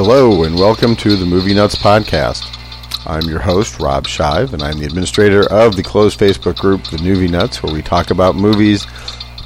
Hello, 0.00 0.44
and 0.44 0.54
welcome 0.54 0.94
to 0.94 1.16
the 1.16 1.26
Movie 1.26 1.54
Nuts 1.54 1.74
Podcast. 1.74 2.56
I'm 3.04 3.28
your 3.28 3.40
host, 3.40 3.80
Rob 3.80 4.06
Shive, 4.06 4.52
and 4.52 4.62
I'm 4.62 4.78
the 4.78 4.86
administrator 4.86 5.52
of 5.52 5.74
the 5.74 5.82
closed 5.82 6.20
Facebook 6.20 6.56
group, 6.56 6.84
The 6.84 7.02
Movie 7.02 7.26
Nuts, 7.26 7.64
where 7.64 7.74
we 7.74 7.82
talk 7.82 8.12
about 8.12 8.36
movies, 8.36 8.86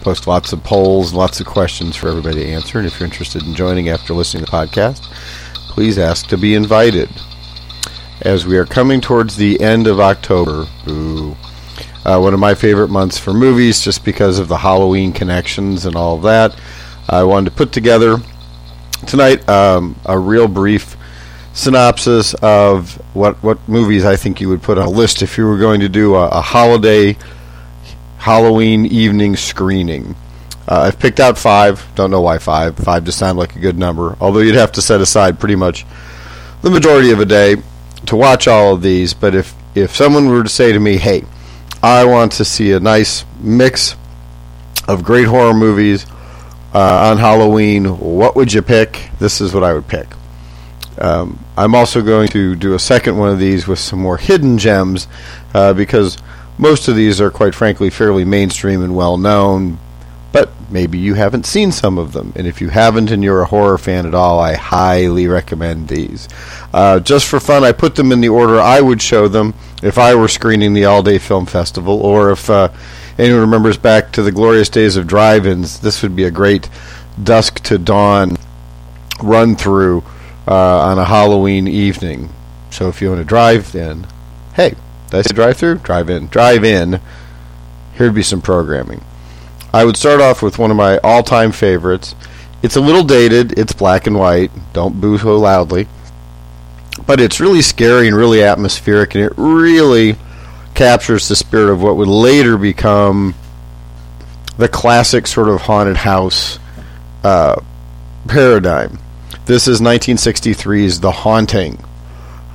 post 0.02 0.26
lots 0.26 0.52
of 0.52 0.62
polls, 0.62 1.14
lots 1.14 1.40
of 1.40 1.46
questions 1.46 1.96
for 1.96 2.10
everybody 2.10 2.44
to 2.44 2.50
answer. 2.50 2.76
And 2.76 2.86
if 2.86 3.00
you're 3.00 3.06
interested 3.06 3.42
in 3.44 3.54
joining 3.54 3.88
after 3.88 4.12
listening 4.12 4.44
to 4.44 4.50
the 4.50 4.54
podcast, 4.58 5.04
please 5.70 5.96
ask 5.96 6.26
to 6.26 6.36
be 6.36 6.54
invited. 6.54 7.08
As 8.20 8.44
we 8.44 8.58
are 8.58 8.66
coming 8.66 9.00
towards 9.00 9.36
the 9.36 9.58
end 9.58 9.86
of 9.86 10.00
October, 10.00 10.66
ooh, 10.86 11.34
uh, 12.04 12.18
one 12.20 12.34
of 12.34 12.40
my 12.40 12.54
favorite 12.54 12.90
months 12.90 13.16
for 13.16 13.32
movies, 13.32 13.80
just 13.80 14.04
because 14.04 14.38
of 14.38 14.48
the 14.48 14.58
Halloween 14.58 15.14
connections 15.14 15.86
and 15.86 15.96
all 15.96 16.16
of 16.16 16.22
that, 16.24 16.54
I 17.08 17.24
wanted 17.24 17.48
to 17.48 17.56
put 17.56 17.72
together 17.72 18.18
tonight 19.06 19.48
um, 19.48 19.96
a 20.04 20.18
real 20.18 20.48
brief 20.48 20.96
synopsis 21.54 22.34
of 22.34 22.94
what 23.14 23.42
what 23.42 23.68
movies 23.68 24.04
I 24.04 24.16
think 24.16 24.40
you 24.40 24.48
would 24.48 24.62
put 24.62 24.78
on 24.78 24.86
a 24.86 24.90
list 24.90 25.22
if 25.22 25.36
you 25.36 25.46
were 25.46 25.58
going 25.58 25.80
to 25.80 25.88
do 25.88 26.14
a, 26.14 26.28
a 26.28 26.40
holiday 26.40 27.16
Halloween 28.18 28.86
evening 28.86 29.36
screening. 29.36 30.14
Uh, 30.68 30.82
I've 30.82 30.98
picked 30.98 31.18
out 31.18 31.36
five. 31.36 31.84
Don't 31.96 32.10
know 32.10 32.20
why 32.20 32.38
five. 32.38 32.76
Five 32.76 33.04
just 33.04 33.18
sound 33.18 33.36
like 33.36 33.56
a 33.56 33.58
good 33.58 33.76
number. 33.76 34.16
Although 34.20 34.40
you'd 34.40 34.54
have 34.54 34.72
to 34.72 34.82
set 34.82 35.00
aside 35.00 35.40
pretty 35.40 35.56
much 35.56 35.84
the 36.62 36.70
majority 36.70 37.10
of 37.10 37.18
a 37.18 37.24
day 37.24 37.56
to 38.06 38.16
watch 38.16 38.46
all 38.46 38.74
of 38.74 38.82
these. 38.82 39.12
But 39.12 39.34
if 39.34 39.54
if 39.74 39.94
someone 39.96 40.28
were 40.28 40.44
to 40.44 40.48
say 40.48 40.72
to 40.72 40.78
me, 40.78 40.96
"Hey, 40.96 41.24
I 41.82 42.04
want 42.04 42.32
to 42.32 42.44
see 42.44 42.72
a 42.72 42.80
nice 42.80 43.24
mix 43.40 43.96
of 44.86 45.02
great 45.02 45.26
horror 45.26 45.54
movies 45.54 46.06
uh, 46.74 47.10
on 47.10 47.18
Halloween. 47.18 47.84
What 47.84 48.36
would 48.36 48.52
you 48.52 48.62
pick? 48.62 49.10
This 49.18 49.40
is 49.40 49.52
what 49.54 49.64
I 49.64 49.72
would 49.74 49.88
pick. 49.88 50.06
Um, 50.98 51.38
I'm 51.56 51.74
also 51.74 52.02
going 52.02 52.28
to 52.28 52.54
do 52.54 52.74
a 52.74 52.78
second 52.78 53.16
one 53.16 53.30
of 53.30 53.38
these 53.38 53.66
with 53.66 53.78
some 53.78 53.98
more 53.98 54.18
hidden 54.18 54.58
gems 54.58 55.08
uh, 55.54 55.72
because 55.72 56.18
most 56.58 56.88
of 56.88 56.96
these 56.96 57.20
are, 57.20 57.30
quite 57.30 57.54
frankly, 57.54 57.90
fairly 57.90 58.24
mainstream 58.24 58.82
and 58.82 58.94
well 58.94 59.16
known. 59.16 59.78
But 60.32 60.50
maybe 60.70 60.98
you 60.98 61.14
haven't 61.14 61.44
seen 61.44 61.72
some 61.72 61.98
of 61.98 62.12
them. 62.12 62.32
And 62.36 62.46
if 62.46 62.62
you 62.62 62.70
haven't 62.70 63.10
and 63.10 63.22
you're 63.22 63.42
a 63.42 63.46
horror 63.46 63.76
fan 63.76 64.06
at 64.06 64.14
all, 64.14 64.40
I 64.40 64.54
highly 64.54 65.26
recommend 65.26 65.88
these. 65.88 66.26
Uh, 66.72 67.00
just 67.00 67.26
for 67.26 67.38
fun, 67.38 67.64
I 67.64 67.72
put 67.72 67.96
them 67.96 68.12
in 68.12 68.22
the 68.22 68.30
order 68.30 68.58
I 68.58 68.80
would 68.80 69.02
show 69.02 69.28
them 69.28 69.54
if 69.82 69.98
I 69.98 70.14
were 70.14 70.28
screening 70.28 70.72
the 70.72 70.86
All 70.86 71.02
Day 71.02 71.18
Film 71.18 71.44
Festival 71.44 72.00
or 72.00 72.30
if 72.30 72.48
uh, 72.48 72.68
anyone 73.18 73.40
remembers 73.40 73.76
back 73.76 74.12
to 74.12 74.22
the 74.22 74.32
glorious 74.32 74.68
days 74.68 74.96
of 74.96 75.06
drive-ins, 75.06 75.80
this 75.80 76.02
would 76.02 76.16
be 76.16 76.24
a 76.24 76.30
great 76.30 76.68
dusk 77.22 77.60
to 77.64 77.78
dawn 77.78 78.36
run 79.22 79.56
through 79.56 80.02
uh, 80.48 80.80
on 80.80 80.98
a 80.98 81.04
Halloween 81.04 81.68
evening. 81.68 82.30
So 82.70 82.88
if 82.88 83.02
you 83.02 83.08
want 83.08 83.20
to 83.20 83.24
drive 83.24 83.74
in, 83.74 84.06
hey, 84.54 84.74
I 85.12 85.22
say 85.22 85.34
drive 85.34 85.58
through? 85.58 85.78
Drive 85.78 86.08
in. 86.08 86.28
Drive 86.28 86.64
in. 86.64 87.00
Here'd 87.94 88.14
be 88.14 88.22
some 88.22 88.40
programming. 88.40 89.04
I 89.72 89.84
would 89.84 89.96
start 89.96 90.20
off 90.20 90.42
with 90.42 90.58
one 90.58 90.70
of 90.70 90.76
my 90.76 90.98
all-time 90.98 91.52
favorites. 91.52 92.14
It's 92.62 92.76
a 92.76 92.80
little 92.80 93.04
dated. 93.04 93.58
It's 93.58 93.72
black 93.72 94.06
and 94.06 94.18
white. 94.18 94.50
Don't 94.72 95.00
boo 95.00 95.18
so 95.18 95.38
loudly. 95.38 95.86
But 97.06 97.20
it's 97.20 97.40
really 97.40 97.62
scary 97.62 98.06
and 98.06 98.16
really 98.16 98.42
atmospheric, 98.42 99.14
and 99.14 99.24
it 99.24 99.32
really 99.36 100.16
captures 100.82 101.28
the 101.28 101.36
spirit 101.36 101.72
of 101.72 101.80
what 101.80 101.96
would 101.96 102.08
later 102.08 102.58
become 102.58 103.36
the 104.58 104.66
classic 104.66 105.28
sort 105.28 105.48
of 105.48 105.60
haunted 105.60 105.96
house 105.96 106.58
uh, 107.22 107.54
paradigm. 108.26 108.98
This 109.46 109.68
is 109.68 109.80
1963's 109.80 110.98
The 110.98 111.12
Haunting, 111.12 111.78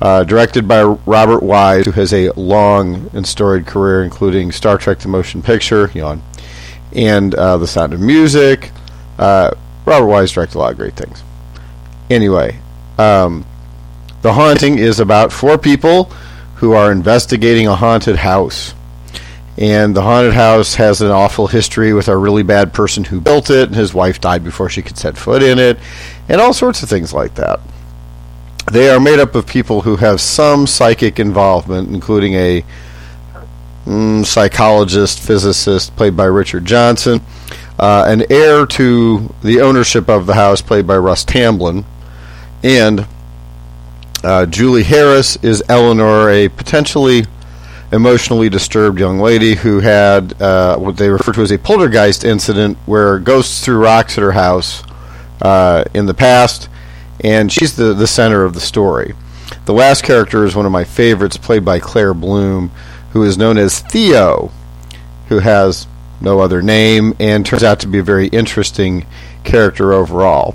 uh, 0.02 0.24
directed 0.24 0.68
by 0.68 0.82
Robert 0.82 1.42
Wise, 1.42 1.86
who 1.86 1.92
has 1.92 2.12
a 2.12 2.28
long 2.32 3.08
and 3.14 3.26
storied 3.26 3.64
career, 3.64 4.04
including 4.04 4.52
Star 4.52 4.76
Trek: 4.76 4.98
The 4.98 5.08
Motion 5.08 5.40
Picture, 5.40 5.90
yawn, 5.94 6.22
and 6.94 7.34
uh, 7.34 7.56
The 7.56 7.66
Sound 7.66 7.94
of 7.94 8.00
Music. 8.00 8.72
Uh, 9.18 9.52
Robert 9.86 10.06
Wise 10.06 10.32
directed 10.32 10.56
a 10.56 10.58
lot 10.58 10.72
of 10.72 10.76
great 10.76 10.96
things. 10.96 11.22
Anyway, 12.10 12.60
um, 12.98 13.46
The 14.20 14.34
Haunting 14.34 14.76
is 14.76 15.00
about 15.00 15.32
four 15.32 15.56
people 15.56 16.12
who 16.58 16.72
are 16.72 16.90
investigating 16.90 17.66
a 17.66 17.76
haunted 17.76 18.16
house. 18.16 18.74
And 19.56 19.94
the 19.94 20.02
haunted 20.02 20.34
house 20.34 20.74
has 20.74 21.00
an 21.00 21.10
awful 21.10 21.46
history 21.46 21.92
with 21.92 22.08
a 22.08 22.16
really 22.16 22.42
bad 22.42 22.72
person 22.72 23.04
who 23.04 23.20
built 23.20 23.50
it, 23.50 23.68
and 23.68 23.76
his 23.76 23.94
wife 23.94 24.20
died 24.20 24.44
before 24.44 24.68
she 24.68 24.82
could 24.82 24.96
set 24.96 25.16
foot 25.16 25.42
in 25.42 25.58
it, 25.58 25.78
and 26.28 26.40
all 26.40 26.52
sorts 26.52 26.82
of 26.82 26.88
things 26.88 27.12
like 27.12 27.34
that. 27.36 27.60
They 28.70 28.90
are 28.90 29.00
made 29.00 29.18
up 29.18 29.34
of 29.34 29.46
people 29.46 29.82
who 29.82 29.96
have 29.96 30.20
some 30.20 30.66
psychic 30.66 31.18
involvement, 31.18 31.88
including 31.90 32.34
a 32.34 32.64
mm, 33.86 34.26
psychologist, 34.26 35.20
physicist, 35.20 35.94
played 35.96 36.16
by 36.16 36.26
Richard 36.26 36.64
Johnson, 36.64 37.20
uh, 37.78 38.04
an 38.06 38.24
heir 38.30 38.66
to 38.66 39.32
the 39.42 39.60
ownership 39.60 40.08
of 40.08 40.26
the 40.26 40.34
house, 40.34 40.60
played 40.60 40.86
by 40.86 40.98
Russ 40.98 41.24
Tamblyn, 41.24 41.84
and 42.62 43.06
uh, 44.24 44.46
Julie 44.46 44.82
Harris 44.82 45.36
is 45.42 45.62
Eleanor, 45.68 46.30
a 46.30 46.48
potentially 46.48 47.24
emotionally 47.92 48.48
disturbed 48.48 48.98
young 48.98 49.18
lady 49.18 49.54
who 49.54 49.80
had 49.80 50.40
uh, 50.42 50.76
what 50.76 50.96
they 50.96 51.08
refer 51.08 51.32
to 51.32 51.40
as 51.40 51.50
a 51.50 51.58
poltergeist 51.58 52.24
incident 52.24 52.76
where 52.84 53.18
ghosts 53.18 53.64
threw 53.64 53.78
rocks 53.78 54.18
at 54.18 54.22
her 54.22 54.32
house 54.32 54.82
uh, 55.40 55.84
in 55.94 56.06
the 56.06 56.14
past, 56.14 56.68
and 57.20 57.50
she's 57.50 57.76
the, 57.76 57.94
the 57.94 58.06
center 58.06 58.44
of 58.44 58.54
the 58.54 58.60
story. 58.60 59.14
The 59.64 59.72
last 59.72 60.02
character 60.02 60.44
is 60.44 60.54
one 60.54 60.66
of 60.66 60.72
my 60.72 60.84
favorites, 60.84 61.36
played 61.36 61.64
by 61.64 61.78
Claire 61.78 62.14
Bloom, 62.14 62.70
who 63.12 63.22
is 63.22 63.38
known 63.38 63.56
as 63.56 63.80
Theo, 63.80 64.50
who 65.28 65.38
has 65.38 65.86
no 66.20 66.40
other 66.40 66.62
name 66.62 67.14
and 67.20 67.46
turns 67.46 67.62
out 67.62 67.80
to 67.80 67.86
be 67.86 67.98
a 67.98 68.02
very 68.02 68.26
interesting 68.28 69.06
character 69.44 69.92
overall. 69.92 70.54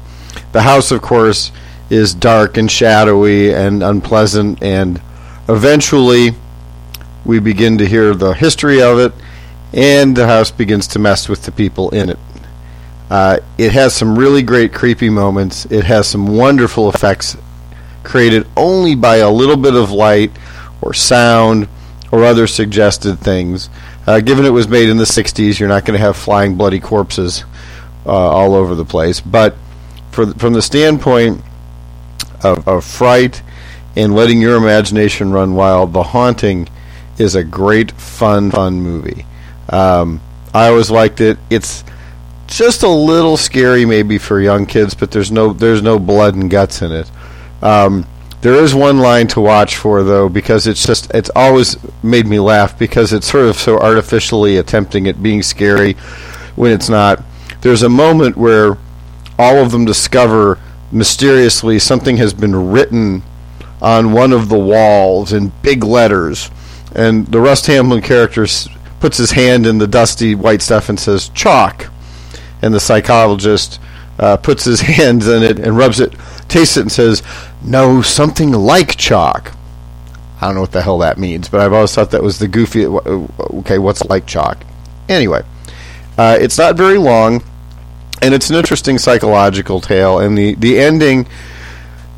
The 0.51 0.61
house, 0.61 0.91
of 0.91 1.01
course, 1.01 1.51
is 1.89 2.13
dark 2.13 2.57
and 2.57 2.69
shadowy 2.69 3.53
and 3.53 3.83
unpleasant, 3.83 4.61
and 4.61 5.01
eventually 5.47 6.31
we 7.25 7.39
begin 7.39 7.77
to 7.77 7.85
hear 7.85 8.13
the 8.13 8.33
history 8.33 8.81
of 8.81 8.99
it, 8.99 9.13
and 9.73 10.15
the 10.15 10.27
house 10.27 10.51
begins 10.51 10.87
to 10.87 10.99
mess 10.99 11.29
with 11.29 11.43
the 11.43 11.51
people 11.51 11.89
in 11.91 12.09
it. 12.09 12.19
Uh, 13.09 13.39
it 13.57 13.71
has 13.71 13.93
some 13.93 14.17
really 14.17 14.41
great 14.41 14.73
creepy 14.73 15.09
moments. 15.09 15.65
It 15.65 15.83
has 15.85 16.07
some 16.07 16.35
wonderful 16.35 16.89
effects 16.89 17.37
created 18.03 18.47
only 18.57 18.95
by 18.95 19.17
a 19.17 19.29
little 19.29 19.57
bit 19.57 19.75
of 19.75 19.91
light 19.91 20.31
or 20.81 20.93
sound 20.93 21.67
or 22.11 22.23
other 22.23 22.47
suggested 22.47 23.19
things. 23.19 23.69
Uh, 24.05 24.19
given 24.19 24.45
it 24.45 24.49
was 24.49 24.67
made 24.67 24.89
in 24.89 24.97
the 24.97 25.03
60s, 25.03 25.59
you're 25.59 25.69
not 25.69 25.85
going 25.85 25.97
to 25.97 26.03
have 26.03 26.17
flying 26.17 26.55
bloody 26.55 26.79
corpses 26.79 27.43
uh, 28.05 28.09
all 28.09 28.53
over 28.53 28.75
the 28.75 28.85
place. 28.85 29.21
But 29.21 29.55
for, 30.11 30.27
from 30.33 30.53
the 30.53 30.61
standpoint 30.61 31.41
of, 32.43 32.67
of 32.67 32.83
fright 32.83 33.41
and 33.95 34.15
letting 34.15 34.41
your 34.41 34.55
imagination 34.55 35.31
run 35.31 35.55
wild, 35.55 35.93
The 35.93 36.03
Haunting 36.03 36.67
is 37.17 37.35
a 37.35 37.43
great, 37.43 37.91
fun, 37.91 38.51
fun 38.51 38.81
movie. 38.81 39.25
Um, 39.69 40.21
I 40.53 40.67
always 40.67 40.89
liked 40.89 41.21
it. 41.21 41.37
It's 41.49 41.83
just 42.47 42.83
a 42.83 42.89
little 42.89 43.37
scary, 43.37 43.85
maybe 43.85 44.17
for 44.17 44.39
young 44.39 44.65
kids, 44.65 44.93
but 44.93 45.11
there's 45.11 45.31
no 45.31 45.53
there's 45.53 45.81
no 45.81 45.99
blood 45.99 46.35
and 46.35 46.49
guts 46.49 46.81
in 46.81 46.91
it. 46.91 47.09
Um, 47.61 48.05
there 48.41 48.55
is 48.55 48.75
one 48.75 48.99
line 48.99 49.27
to 49.27 49.41
watch 49.41 49.77
for 49.77 50.03
though, 50.03 50.29
because 50.29 50.67
it's 50.67 50.85
just 50.85 51.09
it's 51.13 51.31
always 51.35 51.77
made 52.03 52.27
me 52.27 52.39
laugh 52.39 52.77
because 52.77 53.13
it's 53.13 53.31
sort 53.31 53.45
of 53.45 53.55
so 53.55 53.79
artificially 53.79 54.57
attempting 54.57 55.07
at 55.07 55.23
being 55.23 55.41
scary 55.41 55.93
when 56.55 56.71
it's 56.71 56.89
not. 56.89 57.23
There's 57.61 57.83
a 57.83 57.89
moment 57.89 58.35
where 58.35 58.77
all 59.39 59.57
of 59.57 59.71
them 59.71 59.85
discover 59.85 60.59
mysteriously 60.93 61.79
something 61.79 62.17
has 62.17 62.33
been 62.33 62.71
written 62.71 63.23
on 63.81 64.13
one 64.13 64.31
of 64.31 64.49
the 64.49 64.57
walls 64.57 65.33
in 65.33 65.51
big 65.61 65.83
letters, 65.83 66.49
and 66.95 67.27
the 67.27 67.39
Russ 67.39 67.61
Tamblyn 67.61 68.01
character 68.01 68.45
puts 68.99 69.17
his 69.17 69.31
hand 69.31 69.65
in 69.65 69.77
the 69.77 69.87
dusty 69.87 70.35
white 70.35 70.61
stuff 70.61 70.89
and 70.89 70.99
says 70.99 71.29
chalk, 71.29 71.87
and 72.61 72.73
the 72.73 72.79
psychologist 72.79 73.79
uh, 74.19 74.37
puts 74.37 74.63
his 74.63 74.79
hands 74.99 75.27
in 75.27 75.43
it 75.43 75.59
and 75.59 75.77
rubs 75.77 75.99
it, 75.99 76.13
tastes 76.47 76.77
it, 76.77 76.81
and 76.81 76.91
says, 76.91 77.23
"No, 77.61 78.01
something 78.01 78.51
like 78.51 78.95
chalk." 78.95 79.51
I 80.39 80.47
don't 80.47 80.55
know 80.55 80.61
what 80.61 80.71
the 80.71 80.81
hell 80.81 80.99
that 80.99 81.17
means, 81.17 81.49
but 81.49 81.61
I've 81.61 81.73
always 81.73 81.93
thought 81.93 82.11
that 82.11 82.23
was 82.23 82.39
the 82.39 82.47
goofy. 82.47 82.85
Okay, 82.85 83.79
what's 83.79 84.03
like 84.05 84.25
chalk? 84.25 84.63
Anyway, 85.09 85.41
uh, 86.17 86.37
it's 86.39 86.57
not 86.57 86.75
very 86.75 86.97
long 86.97 87.43
and 88.21 88.33
it's 88.33 88.49
an 88.49 88.55
interesting 88.55 88.97
psychological 88.97 89.81
tale. 89.81 90.19
And 90.19 90.37
the 90.37 90.55
the 90.55 90.79
ending 90.79 91.27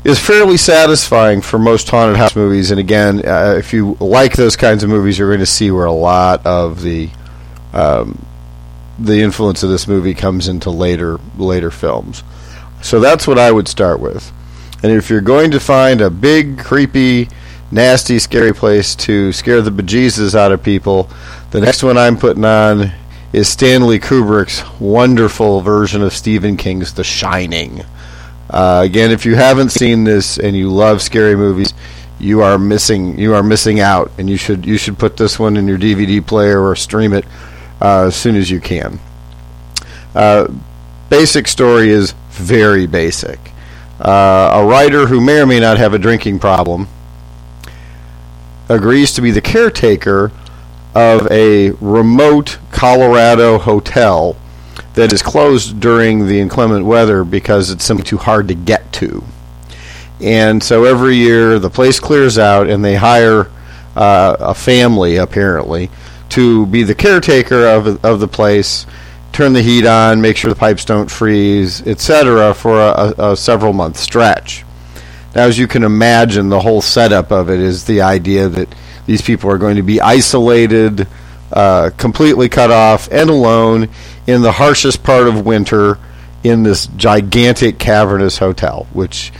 is 0.04 0.20
fairly 0.20 0.56
satisfying 0.56 1.40
for 1.40 1.58
most 1.58 1.88
haunted 1.88 2.16
house 2.16 2.36
movies. 2.36 2.70
And 2.70 2.78
again, 2.78 3.26
uh, 3.26 3.56
if 3.58 3.72
you 3.72 3.96
like 3.98 4.34
those 4.34 4.54
kinds 4.54 4.84
of 4.84 4.90
movies, 4.90 5.18
you're 5.18 5.28
going 5.28 5.40
to 5.40 5.46
see 5.46 5.70
where 5.70 5.86
a 5.86 5.92
lot 5.92 6.46
of 6.46 6.82
the 6.82 7.10
um, 7.72 8.24
the 8.98 9.20
influence 9.20 9.62
of 9.62 9.70
this 9.70 9.88
movie 9.88 10.14
comes 10.14 10.48
into 10.48 10.70
later 10.70 11.18
later 11.36 11.70
films. 11.70 12.22
So 12.82 13.00
that's 13.00 13.26
what 13.26 13.38
I 13.38 13.50
would 13.50 13.68
start 13.68 14.00
with. 14.00 14.32
And 14.82 14.92
if 14.92 15.10
you're 15.10 15.20
going 15.20 15.50
to 15.52 15.60
find 15.60 16.00
a 16.00 16.10
big, 16.10 16.58
creepy, 16.58 17.28
nasty, 17.70 18.18
scary 18.18 18.54
place 18.54 18.94
to 18.96 19.32
scare 19.32 19.62
the 19.62 19.70
bejesus 19.70 20.34
out 20.34 20.52
of 20.52 20.62
people, 20.62 21.10
the 21.50 21.60
next 21.60 21.82
one 21.82 21.98
I'm 21.98 22.16
putting 22.16 22.44
on 22.44 22.92
is 23.32 23.48
Stanley 23.48 23.98
Kubrick's 23.98 24.62
wonderful 24.80 25.60
version 25.60 26.02
of 26.02 26.12
Stephen 26.12 26.56
King's 26.56 26.94
The 26.94 27.04
Shining. 27.04 27.82
Uh, 28.48 28.82
again, 28.84 29.10
if 29.10 29.26
you 29.26 29.34
haven't 29.34 29.70
seen 29.70 30.04
this 30.04 30.38
and 30.38 30.56
you 30.56 30.70
love 30.70 31.02
scary 31.02 31.36
movies, 31.36 31.74
you 32.18 32.42
are 32.42 32.58
missing 32.58 33.18
you 33.18 33.34
are 33.34 33.42
missing 33.42 33.80
out, 33.80 34.10
and 34.18 34.30
you 34.30 34.36
should 34.36 34.64
you 34.64 34.78
should 34.78 34.98
put 34.98 35.16
this 35.16 35.38
one 35.38 35.56
in 35.56 35.66
your 35.66 35.78
DVD 35.78 36.24
player 36.24 36.62
or 36.62 36.76
stream 36.76 37.12
it 37.12 37.24
uh, 37.80 38.06
as 38.06 38.16
soon 38.16 38.36
as 38.36 38.50
you 38.50 38.60
can. 38.60 38.98
Uh, 40.14 40.48
basic 41.10 41.48
story 41.48 41.90
is 41.90 42.12
very 42.30 42.86
basic. 42.86 43.38
Uh, 44.00 44.50
a 44.54 44.64
writer 44.64 45.06
who 45.06 45.20
may 45.20 45.40
or 45.40 45.46
may 45.46 45.60
not 45.60 45.78
have 45.78 45.94
a 45.94 45.98
drinking 45.98 46.38
problem 46.38 46.88
agrees 48.68 49.12
to 49.12 49.22
be 49.22 49.30
the 49.30 49.40
caretaker 49.40 50.30
of 50.96 51.30
a 51.30 51.72
remote 51.72 52.58
Colorado 52.72 53.58
hotel 53.58 54.34
that 54.94 55.12
is 55.12 55.22
closed 55.22 55.78
during 55.78 56.26
the 56.26 56.40
inclement 56.40 56.86
weather 56.86 57.22
because 57.22 57.70
it's 57.70 57.84
simply 57.84 58.02
too 58.02 58.16
hard 58.16 58.48
to 58.48 58.54
get 58.54 58.90
to. 58.94 59.22
And 60.22 60.62
so 60.62 60.84
every 60.84 61.16
year 61.16 61.58
the 61.58 61.68
place 61.68 62.00
clears 62.00 62.38
out 62.38 62.70
and 62.70 62.82
they 62.82 62.94
hire 62.94 63.50
uh, 63.94 64.36
a 64.40 64.54
family, 64.54 65.16
apparently, 65.16 65.90
to 66.30 66.64
be 66.64 66.82
the 66.82 66.94
caretaker 66.94 67.66
of, 67.66 68.02
of 68.02 68.18
the 68.20 68.28
place, 68.28 68.86
turn 69.32 69.52
the 69.52 69.60
heat 69.60 69.84
on, 69.84 70.22
make 70.22 70.38
sure 70.38 70.48
the 70.48 70.58
pipes 70.58 70.86
don't 70.86 71.10
freeze, 71.10 71.86
etc., 71.86 72.54
for 72.54 72.80
a, 72.80 73.14
a 73.18 73.36
several 73.36 73.74
month 73.74 73.98
stretch. 73.98 74.64
Now, 75.34 75.42
as 75.42 75.58
you 75.58 75.68
can 75.68 75.82
imagine, 75.82 76.48
the 76.48 76.60
whole 76.60 76.80
setup 76.80 77.30
of 77.30 77.50
it 77.50 77.60
is 77.60 77.84
the 77.84 78.00
idea 78.00 78.48
that 78.48 78.74
these 79.06 79.22
people 79.22 79.50
are 79.50 79.58
going 79.58 79.76
to 79.76 79.82
be 79.82 80.00
isolated, 80.00 81.06
uh, 81.52 81.90
completely 81.96 82.48
cut 82.48 82.70
off, 82.70 83.08
and 83.10 83.30
alone 83.30 83.88
in 84.26 84.42
the 84.42 84.52
harshest 84.52 85.02
part 85.02 85.28
of 85.28 85.46
winter 85.46 85.98
in 86.44 86.62
this 86.62 86.86
gigantic 86.88 87.78
cavernous 87.78 88.38
hotel, 88.38 88.86
which 88.92 89.32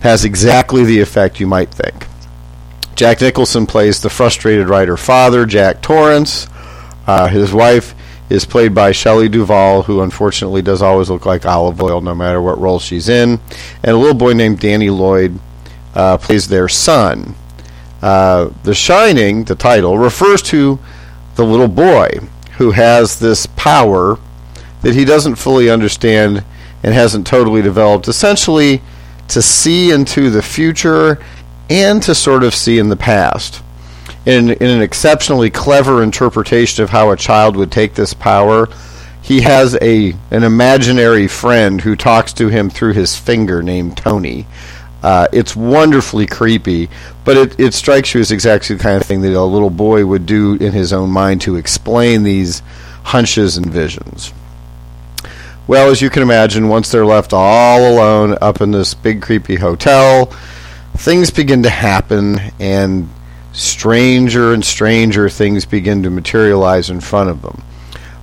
has 0.00 0.24
exactly 0.24 0.84
the 0.84 1.00
effect 1.00 1.40
you 1.40 1.46
might 1.46 1.70
think. 1.70 2.06
Jack 2.94 3.20
Nicholson 3.20 3.66
plays 3.66 4.00
the 4.00 4.08
frustrated 4.08 4.68
writer 4.68 4.96
father, 4.96 5.44
Jack 5.44 5.82
Torrance. 5.82 6.46
Uh, 7.06 7.28
his 7.28 7.52
wife 7.52 7.94
is 8.28 8.44
played 8.44 8.74
by 8.74 8.92
Shelley 8.92 9.28
Duvall, 9.28 9.82
who 9.82 10.00
unfortunately 10.00 10.62
does 10.62 10.82
always 10.82 11.10
look 11.10 11.26
like 11.26 11.46
Olive 11.46 11.80
Oyl 11.80 12.00
no 12.00 12.14
matter 12.14 12.40
what 12.40 12.58
role 12.58 12.78
she's 12.78 13.08
in. 13.08 13.38
And 13.82 13.92
a 13.92 13.96
little 13.96 14.14
boy 14.14 14.32
named 14.32 14.60
Danny 14.60 14.90
Lloyd 14.90 15.38
uh, 15.94 16.18
plays 16.18 16.48
their 16.48 16.68
son. 16.68 17.34
Uh, 18.06 18.52
the 18.62 18.72
Shining, 18.72 19.42
the 19.42 19.56
title, 19.56 19.98
refers 19.98 20.40
to 20.40 20.78
the 21.34 21.44
little 21.44 21.66
boy 21.66 22.08
who 22.56 22.70
has 22.70 23.18
this 23.18 23.46
power 23.56 24.16
that 24.82 24.94
he 24.94 25.04
doesn't 25.04 25.34
fully 25.34 25.68
understand 25.68 26.44
and 26.84 26.94
hasn't 26.94 27.26
totally 27.26 27.62
developed. 27.62 28.06
Essentially, 28.06 28.80
to 29.26 29.42
see 29.42 29.90
into 29.90 30.30
the 30.30 30.40
future 30.40 31.18
and 31.68 32.00
to 32.04 32.14
sort 32.14 32.44
of 32.44 32.54
see 32.54 32.78
in 32.78 32.90
the 32.90 32.96
past. 32.96 33.60
In, 34.24 34.50
in 34.50 34.70
an 34.70 34.82
exceptionally 34.82 35.50
clever 35.50 36.00
interpretation 36.00 36.84
of 36.84 36.90
how 36.90 37.10
a 37.10 37.16
child 37.16 37.56
would 37.56 37.72
take 37.72 37.94
this 37.94 38.14
power, 38.14 38.68
he 39.20 39.40
has 39.40 39.76
a 39.82 40.14
an 40.30 40.44
imaginary 40.44 41.26
friend 41.26 41.80
who 41.80 41.96
talks 41.96 42.32
to 42.34 42.46
him 42.50 42.70
through 42.70 42.92
his 42.92 43.16
finger 43.16 43.64
named 43.64 43.96
Tony. 43.96 44.46
Uh, 45.06 45.28
it's 45.32 45.54
wonderfully 45.54 46.26
creepy, 46.26 46.90
but 47.24 47.36
it, 47.36 47.60
it 47.60 47.72
strikes 47.72 48.12
you 48.12 48.20
as 48.20 48.32
exactly 48.32 48.74
the 48.74 48.82
kind 48.82 49.00
of 49.00 49.06
thing 49.06 49.20
that 49.20 49.34
a 49.34 49.40
little 49.40 49.70
boy 49.70 50.04
would 50.04 50.26
do 50.26 50.54
in 50.54 50.72
his 50.72 50.92
own 50.92 51.08
mind 51.08 51.40
to 51.40 51.54
explain 51.54 52.24
these 52.24 52.58
hunches 53.04 53.56
and 53.56 53.66
visions. 53.66 54.34
Well, 55.68 55.92
as 55.92 56.02
you 56.02 56.10
can 56.10 56.24
imagine, 56.24 56.66
once 56.66 56.90
they're 56.90 57.06
left 57.06 57.32
all 57.32 57.88
alone 57.88 58.36
up 58.40 58.60
in 58.60 58.72
this 58.72 58.94
big 58.94 59.22
creepy 59.22 59.54
hotel, 59.54 60.26
things 60.96 61.30
begin 61.30 61.62
to 61.62 61.70
happen 61.70 62.40
and 62.58 63.08
stranger 63.52 64.52
and 64.52 64.64
stranger 64.64 65.28
things 65.28 65.64
begin 65.64 66.02
to 66.02 66.10
materialize 66.10 66.90
in 66.90 66.98
front 66.98 67.30
of 67.30 67.42
them. 67.42 67.62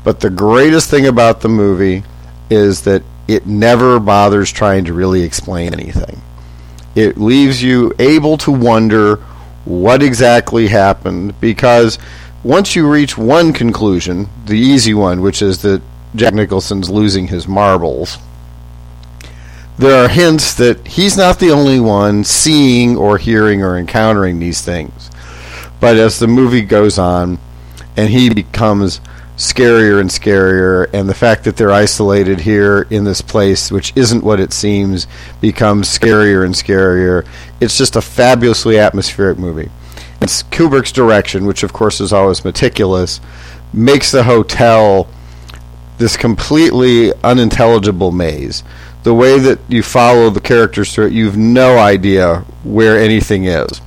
But 0.03 0.19
the 0.19 0.29
greatest 0.29 0.89
thing 0.89 1.07
about 1.07 1.39
the 1.39 1.47
movie 1.47 2.03
is 2.49 2.81
that 2.81 3.03
it 3.29 3.47
never 3.47 4.01
bothers 4.01 4.51
trying 4.51 4.83
to 4.83 4.93
really 4.93 5.23
explain 5.23 5.73
anything. 5.73 6.21
It 6.95 7.17
leaves 7.17 7.63
you 7.63 7.93
able 7.99 8.37
to 8.39 8.51
wonder 8.51 9.15
what 9.65 10.03
exactly 10.03 10.67
happened 10.67 11.39
because 11.39 11.97
once 12.43 12.75
you 12.75 12.89
reach 12.89 13.17
one 13.17 13.53
conclusion, 13.53 14.29
the 14.45 14.57
easy 14.57 14.93
one, 14.93 15.21
which 15.21 15.41
is 15.41 15.61
that 15.61 15.81
Jack 16.15 16.33
Nicholson's 16.33 16.89
losing 16.89 17.27
his 17.27 17.47
marbles. 17.47 18.17
There 19.77 20.03
are 20.03 20.09
hints 20.09 20.53
that 20.55 20.85
he's 20.85 21.17
not 21.17 21.39
the 21.39 21.51
only 21.51 21.79
one 21.79 22.23
seeing 22.23 22.95
or 22.95 23.17
hearing 23.17 23.63
or 23.63 23.77
encountering 23.77 24.39
these 24.39 24.61
things. 24.61 25.09
But 25.79 25.97
as 25.97 26.19
the 26.19 26.27
movie 26.27 26.61
goes 26.61 26.99
on 26.99 27.39
and 27.97 28.09
he 28.09 28.29
becomes 28.29 29.01
scarier 29.37 29.99
and 29.99 30.09
scarier, 30.09 30.89
and 30.93 31.09
the 31.09 31.13
fact 31.13 31.43
that 31.43 31.57
they're 31.57 31.71
isolated 31.71 32.41
here 32.41 32.87
in 32.89 33.03
this 33.03 33.21
place, 33.21 33.71
which 33.71 33.91
isn't 33.95 34.23
what 34.23 34.39
it 34.39 34.53
seems, 34.53 35.07
becomes 35.41 35.87
scarier 35.87 36.45
and 36.45 36.53
scarier. 36.53 37.27
It's 37.59 37.77
just 37.77 37.95
a 37.95 38.01
fabulously 38.01 38.77
atmospheric 38.77 39.37
movie. 39.37 39.71
It's 40.21 40.43
Kubrick's 40.43 40.91
direction, 40.91 41.45
which 41.45 41.63
of 41.63 41.73
course 41.73 41.99
is 41.99 42.13
always 42.13 42.45
meticulous, 42.45 43.19
makes 43.73 44.11
the 44.11 44.23
hotel 44.23 45.07
this 45.97 46.15
completely 46.15 47.11
unintelligible 47.23 48.11
maze. 48.11 48.63
The 49.03 49.13
way 49.13 49.39
that 49.39 49.59
you 49.67 49.83
follow 49.83 50.29
the 50.29 50.39
characters 50.39 50.93
through 50.93 51.07
it, 51.07 51.13
you've 51.13 51.37
no 51.37 51.77
idea 51.77 52.45
where 52.63 52.97
anything 52.99 53.45
is. 53.45 53.81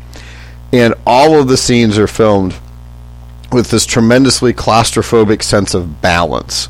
And 0.72 0.94
all 1.06 1.40
of 1.40 1.48
the 1.48 1.56
scenes 1.56 1.96
are 1.96 2.06
filmed 2.06 2.54
with 3.52 3.70
this 3.70 3.86
tremendously 3.86 4.52
claustrophobic 4.52 5.42
sense 5.42 5.74
of 5.74 6.00
balance. 6.00 6.68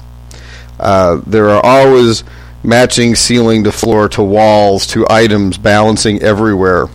Uh, 0.78 1.20
there 1.26 1.48
are 1.48 1.64
always 1.64 2.22
matching 2.62 3.14
ceiling 3.14 3.64
to 3.64 3.72
floor 3.72 4.08
to 4.08 4.22
walls 4.22 4.86
to 4.88 5.06
items 5.08 5.56
balancing 5.56 6.20
everywhere. 6.22 6.86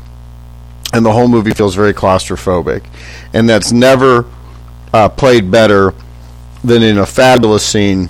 And 0.94 1.06
the 1.06 1.14
whole 1.14 1.28
movie 1.28 1.52
feels 1.52 1.74
very 1.74 1.94
claustrophobic. 1.94 2.86
And 3.34 3.50
that's 3.50 3.72
never 3.72 4.26
uh, 4.94 5.10
played 5.10 5.50
better 5.50 5.94
than 6.64 6.84
in 6.84 6.98
a 6.98 7.06
fabulous 7.06 7.66
scene 7.66 8.10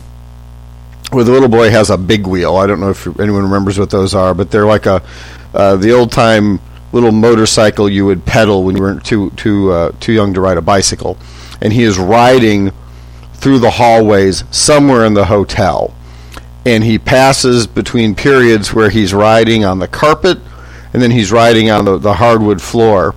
where 1.11 1.23
the 1.23 1.31
little 1.31 1.49
boy 1.49 1.69
has 1.69 1.89
a 1.89 1.97
big 1.97 2.25
wheel. 2.25 2.55
I 2.55 2.67
don't 2.67 2.79
know 2.79 2.89
if 2.89 3.07
anyone 3.19 3.43
remembers 3.43 3.77
what 3.77 3.89
those 3.89 4.15
are, 4.15 4.33
but 4.33 4.49
they're 4.49 4.65
like 4.65 4.85
a 4.85 5.03
uh, 5.53 5.75
the 5.75 5.91
old 5.91 6.11
time 6.11 6.59
little 6.93 7.11
motorcycle 7.11 7.89
you 7.89 8.05
would 8.05 8.25
pedal 8.25 8.63
when 8.63 8.75
you 8.75 8.81
were 8.81 8.99
too 8.99 9.29
too 9.31 9.71
uh, 9.71 9.91
too 9.99 10.13
young 10.13 10.33
to 10.33 10.41
ride 10.41 10.57
a 10.57 10.61
bicycle, 10.61 11.17
and 11.61 11.73
he 11.73 11.83
is 11.83 11.97
riding 11.97 12.71
through 13.33 13.59
the 13.59 13.71
hallways 13.71 14.43
somewhere 14.51 15.05
in 15.05 15.13
the 15.13 15.25
hotel, 15.25 15.93
and 16.65 16.83
he 16.83 16.97
passes 16.97 17.67
between 17.67 18.15
periods 18.15 18.73
where 18.73 18.89
he's 18.89 19.13
riding 19.13 19.65
on 19.65 19.79
the 19.79 19.87
carpet, 19.87 20.37
and 20.93 21.01
then 21.01 21.11
he's 21.11 21.31
riding 21.31 21.69
on 21.69 21.85
the, 21.85 21.97
the 21.97 22.13
hardwood 22.13 22.61
floor, 22.61 23.15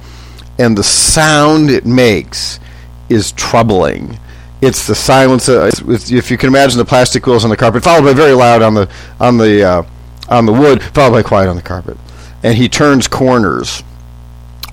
and 0.59 0.79
the 0.79 0.85
sound 0.85 1.71
it 1.71 1.85
makes 1.85 2.61
is 3.09 3.33
troubling 3.33 4.19
it's 4.65 4.87
the 4.87 4.95
silence. 4.95 5.49
Uh, 5.49 5.71
it's, 5.89 6.11
if 6.11 6.31
you 6.31 6.39
can 6.39 6.49
imagine 6.49 6.79
the 6.79 6.85
plastic 6.85 7.27
wheels 7.27 7.45
on 7.45 7.51
the 7.51 7.57
carpet, 7.57 7.85
followed 7.85 8.05
by 8.05 8.13
very 8.13 8.33
loud 8.33 8.63
on 8.63 8.75
the 8.75 8.91
on 9.21 9.37
the 9.37 9.63
uh, 9.63 9.83
on 10.29 10.47
the 10.47 10.53
wood, 10.53 10.83
followed 10.83 11.13
by 11.13 11.23
quiet 11.23 11.49
on 11.49 11.57
the 11.57 11.63
carpet. 11.63 11.97
And 12.43 12.57
he 12.57 12.69
turns 12.69 13.09
corners 13.09 13.83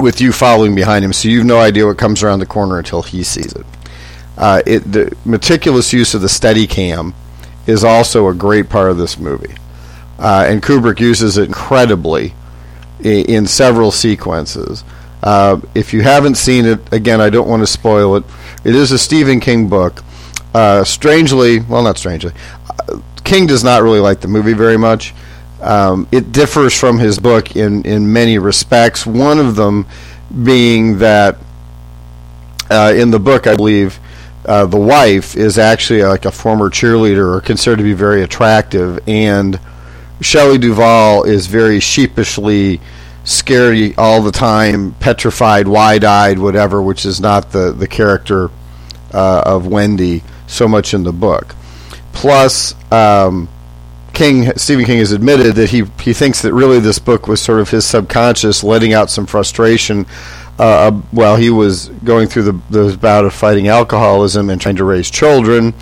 with 0.01 0.19
you 0.21 0.31
following 0.31 0.75
behind 0.75 1.05
him, 1.05 1.13
so 1.13 1.29
you 1.29 1.39
have 1.39 1.47
no 1.47 1.59
idea 1.59 1.85
what 1.85 1.97
comes 1.97 2.23
around 2.23 2.39
the 2.39 2.45
corner 2.45 2.77
until 2.77 3.01
he 3.01 3.23
sees 3.23 3.53
it. 3.53 3.65
Uh, 4.37 4.61
it 4.65 4.79
the 4.91 5.15
meticulous 5.25 5.93
use 5.93 6.13
of 6.13 6.21
the 6.21 6.27
Steadicam 6.27 7.13
is 7.67 7.83
also 7.83 8.27
a 8.27 8.33
great 8.33 8.69
part 8.69 8.89
of 8.89 8.97
this 8.97 9.17
movie, 9.17 9.53
uh, 10.19 10.45
and 10.47 10.61
Kubrick 10.61 10.99
uses 10.99 11.37
it 11.37 11.45
incredibly 11.45 12.33
in, 12.99 13.25
in 13.25 13.47
several 13.47 13.91
sequences. 13.91 14.83
Uh, 15.23 15.61
if 15.75 15.93
you 15.93 16.01
haven't 16.01 16.35
seen 16.35 16.65
it, 16.65 16.79
again, 16.91 17.21
I 17.21 17.29
don't 17.29 17.47
want 17.47 17.61
to 17.61 17.67
spoil 17.67 18.15
it. 18.15 18.23
It 18.63 18.75
is 18.75 18.91
a 18.91 18.97
Stephen 18.97 19.39
King 19.39 19.69
book. 19.69 20.03
Uh, 20.53 20.83
strangely, 20.83 21.59
well, 21.59 21.83
not 21.83 21.97
strangely, 21.97 22.33
uh, 22.69 22.99
King 23.23 23.47
does 23.47 23.63
not 23.63 23.83
really 23.83 23.99
like 23.99 24.19
the 24.19 24.27
movie 24.27 24.53
very 24.53 24.77
much. 24.77 25.13
Um, 25.61 26.07
it 26.11 26.31
differs 26.31 26.77
from 26.77 26.97
his 26.97 27.19
book 27.19 27.55
in, 27.55 27.83
in 27.83 28.11
many 28.11 28.39
respects. 28.39 29.05
One 29.05 29.39
of 29.39 29.55
them 29.55 29.85
being 30.43 30.99
that 30.99 31.37
uh, 32.69 32.93
in 32.95 33.11
the 33.11 33.19
book, 33.19 33.47
I 33.47 33.55
believe, 33.55 33.99
uh, 34.45 34.65
the 34.65 34.79
wife 34.79 35.35
is 35.35 35.59
actually 35.59 36.03
like 36.03 36.25
a 36.25 36.31
former 36.31 36.69
cheerleader 36.69 37.35
or 37.35 37.41
considered 37.41 37.77
to 37.77 37.83
be 37.83 37.93
very 37.93 38.23
attractive, 38.23 38.99
and 39.07 39.59
Shelley 40.19 40.57
Duvall 40.57 41.23
is 41.23 41.47
very 41.47 41.79
sheepishly 41.79 42.81
scary 43.23 43.95
all 43.97 44.21
the 44.23 44.31
time, 44.31 44.93
petrified, 44.99 45.67
wide-eyed, 45.67 46.39
whatever, 46.39 46.81
which 46.81 47.05
is 47.05 47.19
not 47.19 47.51
the 47.51 47.71
the 47.71 47.87
character 47.87 48.49
uh, 49.13 49.43
of 49.45 49.67
Wendy 49.67 50.23
so 50.47 50.67
much 50.67 50.93
in 50.93 51.03
the 51.03 51.13
book. 51.13 51.55
Plus, 52.13 52.73
um, 52.91 53.47
King 54.13 54.55
Stephen 54.57 54.85
King 54.85 54.99
has 54.99 55.11
admitted 55.11 55.55
that 55.55 55.69
he 55.69 55.83
he 56.01 56.13
thinks 56.13 56.41
that 56.41 56.53
really 56.53 56.79
this 56.79 56.99
book 56.99 57.27
was 57.27 57.41
sort 57.41 57.59
of 57.59 57.69
his 57.69 57.85
subconscious 57.85 58.63
letting 58.63 58.93
out 58.93 59.09
some 59.09 59.25
frustration 59.25 60.05
uh, 60.59 60.91
while 61.11 61.37
he 61.37 61.49
was 61.49 61.87
going 62.03 62.27
through 62.27 62.43
the 62.43 62.61
the 62.69 62.97
bout 62.97 63.25
of 63.25 63.33
fighting 63.33 63.67
alcoholism 63.67 64.49
and 64.49 64.61
trying 64.61 64.75
to 64.75 64.83
raise 64.83 65.09
children, 65.09 65.73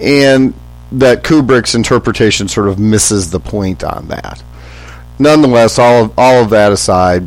and 0.00 0.54
that 0.92 1.22
Kubrick's 1.22 1.74
interpretation 1.74 2.48
sort 2.48 2.68
of 2.68 2.78
misses 2.78 3.30
the 3.30 3.40
point 3.40 3.82
on 3.82 4.08
that. 4.08 4.42
Nonetheless, 5.18 5.78
all 5.78 6.04
of, 6.04 6.18
all 6.18 6.42
of 6.42 6.50
that 6.50 6.72
aside, 6.72 7.24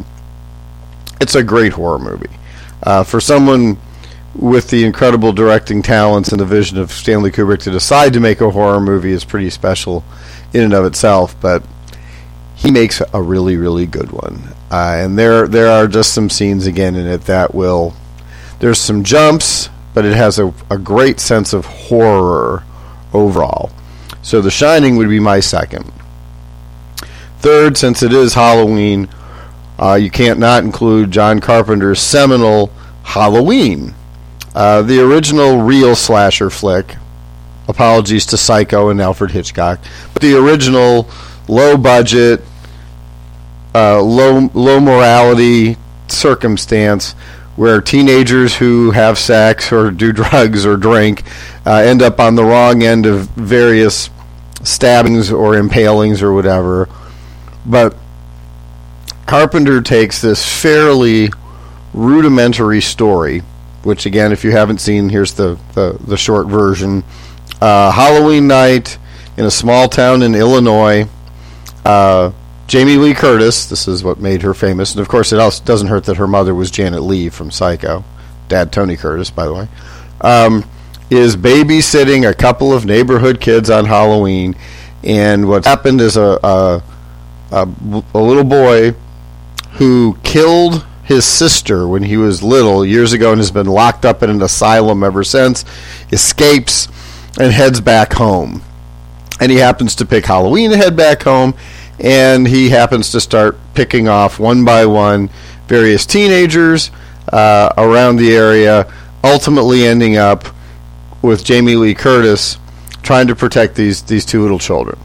it's 1.20 1.36
a 1.36 1.44
great 1.44 1.74
horror 1.74 2.00
movie. 2.00 2.30
Uh, 2.82 3.04
for 3.04 3.20
someone 3.20 3.78
with 4.36 4.70
the 4.70 4.86
incredible 4.86 5.34
directing 5.34 5.82
talents 5.82 6.32
and 6.32 6.40
the 6.40 6.46
vision 6.46 6.78
of 6.78 6.92
Stanley 6.92 7.32
Kubrick 7.32 7.60
to 7.64 7.72
decide 7.72 8.14
to 8.14 8.20
make 8.20 8.42
a 8.42 8.50
horror 8.50 8.80
movie 8.80 9.12
is 9.12 9.26
pretty 9.26 9.50
special 9.50 10.04
in 10.54 10.64
and 10.64 10.74
of 10.74 10.86
itself, 10.86 11.36
but 11.40 11.64
he 12.56 12.72
makes 12.72 13.02
a 13.14 13.22
really, 13.22 13.58
really 13.58 13.86
good 13.86 14.12
one. 14.12 14.50
Uh, 14.72 14.98
and 15.00 15.18
there, 15.18 15.48
there 15.48 15.68
are 15.68 15.88
just 15.88 16.14
some 16.14 16.30
scenes 16.30 16.68
again 16.68 16.96
in 16.96 17.08
it 17.08 17.22
that 17.26 17.56
will. 17.56 17.94
There's 18.60 18.80
some 18.80 19.04
jumps, 19.04 19.70
but 19.94 20.06
it 20.06 20.16
has 20.16 20.38
a, 20.38 20.54
a 20.70 20.78
great 20.78 21.20
sense 21.20 21.54
of 21.54 21.66
horror 21.66 22.64
overall. 23.14 23.72
So 24.22 24.42
The 24.42 24.52
Shining 24.52 24.98
would 24.98 25.10
be 25.10 25.20
my 25.20 25.40
second. 25.40 25.92
Third, 27.40 27.78
since 27.78 28.04
it 28.04 28.12
is 28.12 28.34
Halloween, 28.34 29.08
uh, 29.80 29.94
you 29.94 30.12
can't 30.12 30.40
not 30.40 30.64
include 30.66 31.12
John 31.12 31.40
Carpenter's 31.40 32.02
seminal 32.02 32.68
Halloween. 33.04 33.96
Uh, 34.54 34.82
the 34.82 35.00
original 35.00 35.62
real 35.62 35.96
slasher 35.96 36.50
flick. 36.50 36.98
Apologies 37.70 38.26
to 38.26 38.38
Psycho 38.38 38.90
and 38.90 39.00
Alfred 39.00 39.30
Hitchcock, 39.30 39.80
but 40.14 40.24
the 40.24 40.36
original 40.36 41.08
low 41.48 41.78
budget, 41.78 42.42
uh, 43.76 44.02
low 44.02 44.50
low 44.56 44.80
morality 44.80 45.78
circumstance 46.08 47.14
where 47.56 47.80
teenagers 47.80 48.56
who 48.56 48.90
have 48.90 49.20
sex 49.20 49.72
or 49.72 49.92
do 49.92 50.12
drugs 50.14 50.66
or 50.66 50.78
drink 50.78 51.24
uh, 51.68 51.76
end 51.76 52.02
up 52.02 52.20
on 52.20 52.34
the 52.34 52.44
wrong 52.44 52.82
end 52.82 53.06
of 53.06 53.28
various 53.30 54.10
stabbings 54.64 55.32
or 55.32 55.56
impalings 55.56 56.24
or 56.24 56.34
whatever. 56.34 56.90
But 57.68 57.96
Carpenter 59.28 59.80
takes 59.84 60.22
this 60.22 60.44
fairly 60.44 61.30
rudimentary 61.94 62.82
story 62.82 63.44
which 63.84 64.06
again, 64.06 64.32
if 64.32 64.44
you 64.44 64.52
haven't 64.52 64.80
seen, 64.80 65.10
here's 65.10 65.34
the, 65.34 65.58
the, 65.74 65.98
the 66.06 66.18
short 66.18 66.48
version. 66.48 67.04
Uh, 67.62 67.92
Halloween 67.92 68.48
night 68.48 68.98
in 69.38 69.46
a 69.46 69.52
small 69.52 69.88
town 69.88 70.22
in 70.22 70.36
Illinois. 70.36 71.08
Uh, 71.86 72.32
Jamie 72.68 72.98
Lee 72.98 73.14
Curtis, 73.14 73.66
this 73.66 73.88
is 73.88 74.04
what 74.04 74.20
made 74.20 74.44
her 74.44 74.54
famous, 74.54 74.92
and 74.92 75.02
of 75.02 75.08
course, 75.08 75.34
it 75.34 75.40
also 75.40 75.64
doesn't 75.64 75.88
hurt 75.88 76.04
that 76.04 76.18
her 76.18 76.28
mother 76.28 76.54
was 76.54 76.70
Janet 76.70 77.02
Leigh 77.02 77.30
from 77.30 77.50
Psycho, 77.50 78.04
Dad 78.48 78.72
Tony 78.72 78.96
Curtis, 78.96 79.32
by 79.32 79.46
the 79.46 79.54
way, 79.54 79.68
um, 80.22 80.64
is 81.10 81.36
babysitting 81.36 82.30
a 82.30 82.34
couple 82.34 82.72
of 82.72 82.86
neighborhood 82.86 83.42
kids 83.42 83.70
on 83.70 83.86
Halloween, 83.86 84.56
and 85.04 85.48
what 85.48 85.66
happened 85.66 86.00
is 86.00 86.16
a, 86.16 86.38
a, 86.44 86.84
a, 87.52 87.68
a 88.14 88.20
little 88.20 88.44
boy 88.44 88.94
who 89.72 90.18
killed 90.24 90.86
his 91.06 91.26
sister 91.26 91.88
when 91.88 92.04
he 92.04 92.18
was 92.18 92.44
little 92.44 92.86
years 92.86 93.14
ago 93.14 93.32
and 93.32 93.40
has 93.40 93.50
been 93.50 93.66
locked 93.66 94.06
up 94.06 94.22
in 94.22 94.30
an 94.30 94.42
asylum 94.44 95.04
ever 95.04 95.24
since, 95.24 95.66
escapes 96.12 96.88
and 97.40 97.52
heads 97.52 97.82
back 97.82 98.14
home. 98.14 98.62
And 99.40 99.52
he 99.52 99.58
happens 99.58 99.96
to 99.96 100.06
pick 100.06 100.26
Halloween 100.26 100.72
to 100.72 100.78
head 100.78 100.96
back 100.96 101.24
home, 101.24 101.54
and 102.00 102.48
he 102.48 102.70
happens 102.70 103.12
to 103.12 103.22
start 103.22 103.58
picking 103.74 104.08
off 104.08 104.40
one 104.40 104.66
by 104.66 104.86
one 104.86 105.30
various 105.68 106.06
teenagers 106.06 106.92
uh, 107.32 107.72
around 107.78 108.18
the 108.18 108.36
area, 108.36 108.92
ultimately 109.24 109.86
ending 109.86 110.18
up 110.18 110.46
with 111.22 111.44
Jamie 111.44 111.76
Lee 111.76 111.94
Curtis 111.94 112.58
trying 113.02 113.28
to 113.28 113.36
protect 113.36 113.76
these 113.76 114.02
these 114.04 114.26
two 114.26 114.42
little 114.42 114.60
children. 114.60 115.00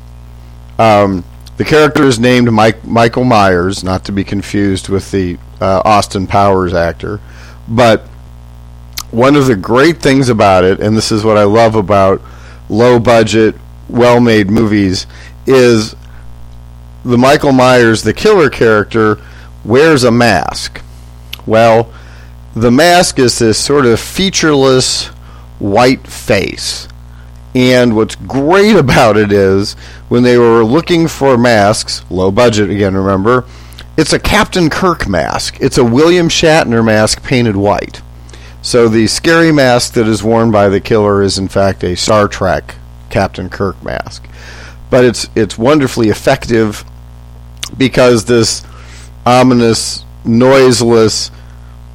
Um, 0.79 1.25
the 1.57 1.65
character 1.65 2.05
is 2.05 2.19
named 2.19 2.51
Mike, 2.51 2.85
Michael 2.85 3.25
Myers, 3.25 3.85
not 3.85 4.05
to 4.07 4.13
be 4.13 4.25
confused 4.25 4.89
with 4.89 5.11
the 5.13 5.39
uh, 5.61 5.83
Austin 5.85 6.27
Powers 6.27 6.75
actor. 6.75 7.21
But 7.69 8.07
one 9.15 9.37
of 9.37 9.47
the 9.47 9.57
great 9.57 9.99
things 9.99 10.29
about 10.29 10.65
it, 10.65 10.81
and 10.81 10.97
this 10.97 11.13
is 11.13 11.25
what 11.25 11.37
I 11.37 11.45
love 11.45 11.75
about 11.75 12.21
low 12.69 12.99
budget, 12.99 13.55
well 13.89 14.21
made 14.21 14.51
movies, 14.51 15.07
is 15.47 15.95
the 17.05 17.19
Michael 17.19 17.53
Myers, 17.53 18.03
the 18.03 18.13
killer 18.13 18.51
character, 18.51 19.19
wears 19.65 20.05
a 20.05 20.11
mask. 20.11 20.83
Well, 21.47 21.93
the 22.55 22.71
mask 22.71 23.19
is 23.19 23.39
this 23.39 23.59
sort 23.59 23.87
of 23.87 24.01
featureless 24.01 25.07
white 25.59 26.07
face. 26.07 26.89
And 27.55 27.95
what's 27.95 28.17
great 28.17 28.77
about 28.77 29.17
it 29.17 29.33
is 29.33 29.75
when 30.09 30.23
they 30.23 30.39
were 30.39 30.65
looking 30.65 31.09
for 31.09 31.39
masks, 31.39 32.03
low 32.11 32.31
budget 32.31 32.71
again, 32.71 32.95
remember, 32.95 33.45
it's 33.97 34.13
a 34.13 34.19
Captain 34.19 34.71
Kirk 34.71 35.09
mask. 35.09 35.59
It's 35.61 35.79
a 35.79 35.85
William 35.85 36.29
Shatner 36.29 36.85
mask 36.85 37.23
painted 37.23 37.55
white. 37.55 38.03
So 38.65 38.89
the 38.89 39.07
scary 39.09 39.53
mask 39.53 39.93
that 39.93 40.09
is 40.09 40.23
worn 40.23 40.51
by 40.51 40.71
the 40.71 40.81
killer 40.81 41.23
is 41.23 41.37
in 41.37 41.49
fact 41.49 41.85
a 41.85 41.95
Star 41.95 42.27
Trek 42.27 42.77
Captain 43.11 43.51
Kirk 43.51 43.81
mask. 43.85 44.27
But 44.89 45.05
it's 45.05 45.29
it's 45.35 45.59
wonderfully 45.59 46.09
effective 46.09 46.83
because 47.77 48.25
this 48.25 48.65
ominous, 49.27 50.07
noiseless 50.25 51.31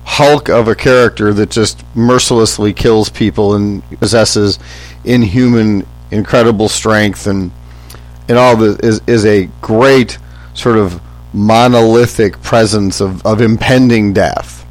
hulk 0.06 0.48
of 0.48 0.68
a 0.68 0.76
character 0.76 1.34
that 1.34 1.50
just 1.50 1.84
mercilessly 1.96 2.72
kills 2.72 3.10
people 3.10 3.56
and 3.56 3.82
possesses 4.00 4.60
inhuman, 5.04 5.88
incredible 6.12 6.70
strength 6.70 7.26
and 7.26 7.52
and 8.28 8.38
all 8.38 8.56
this 8.56 8.78
is 8.82 9.02
is 9.08 9.26
a 9.26 9.50
great 9.60 10.20
sort 10.54 10.78
of 10.78 11.02
monolithic 11.34 12.40
presence 12.44 13.02
of, 13.02 13.26
of 13.26 13.42
impending 13.42 14.14
death. 14.14 14.68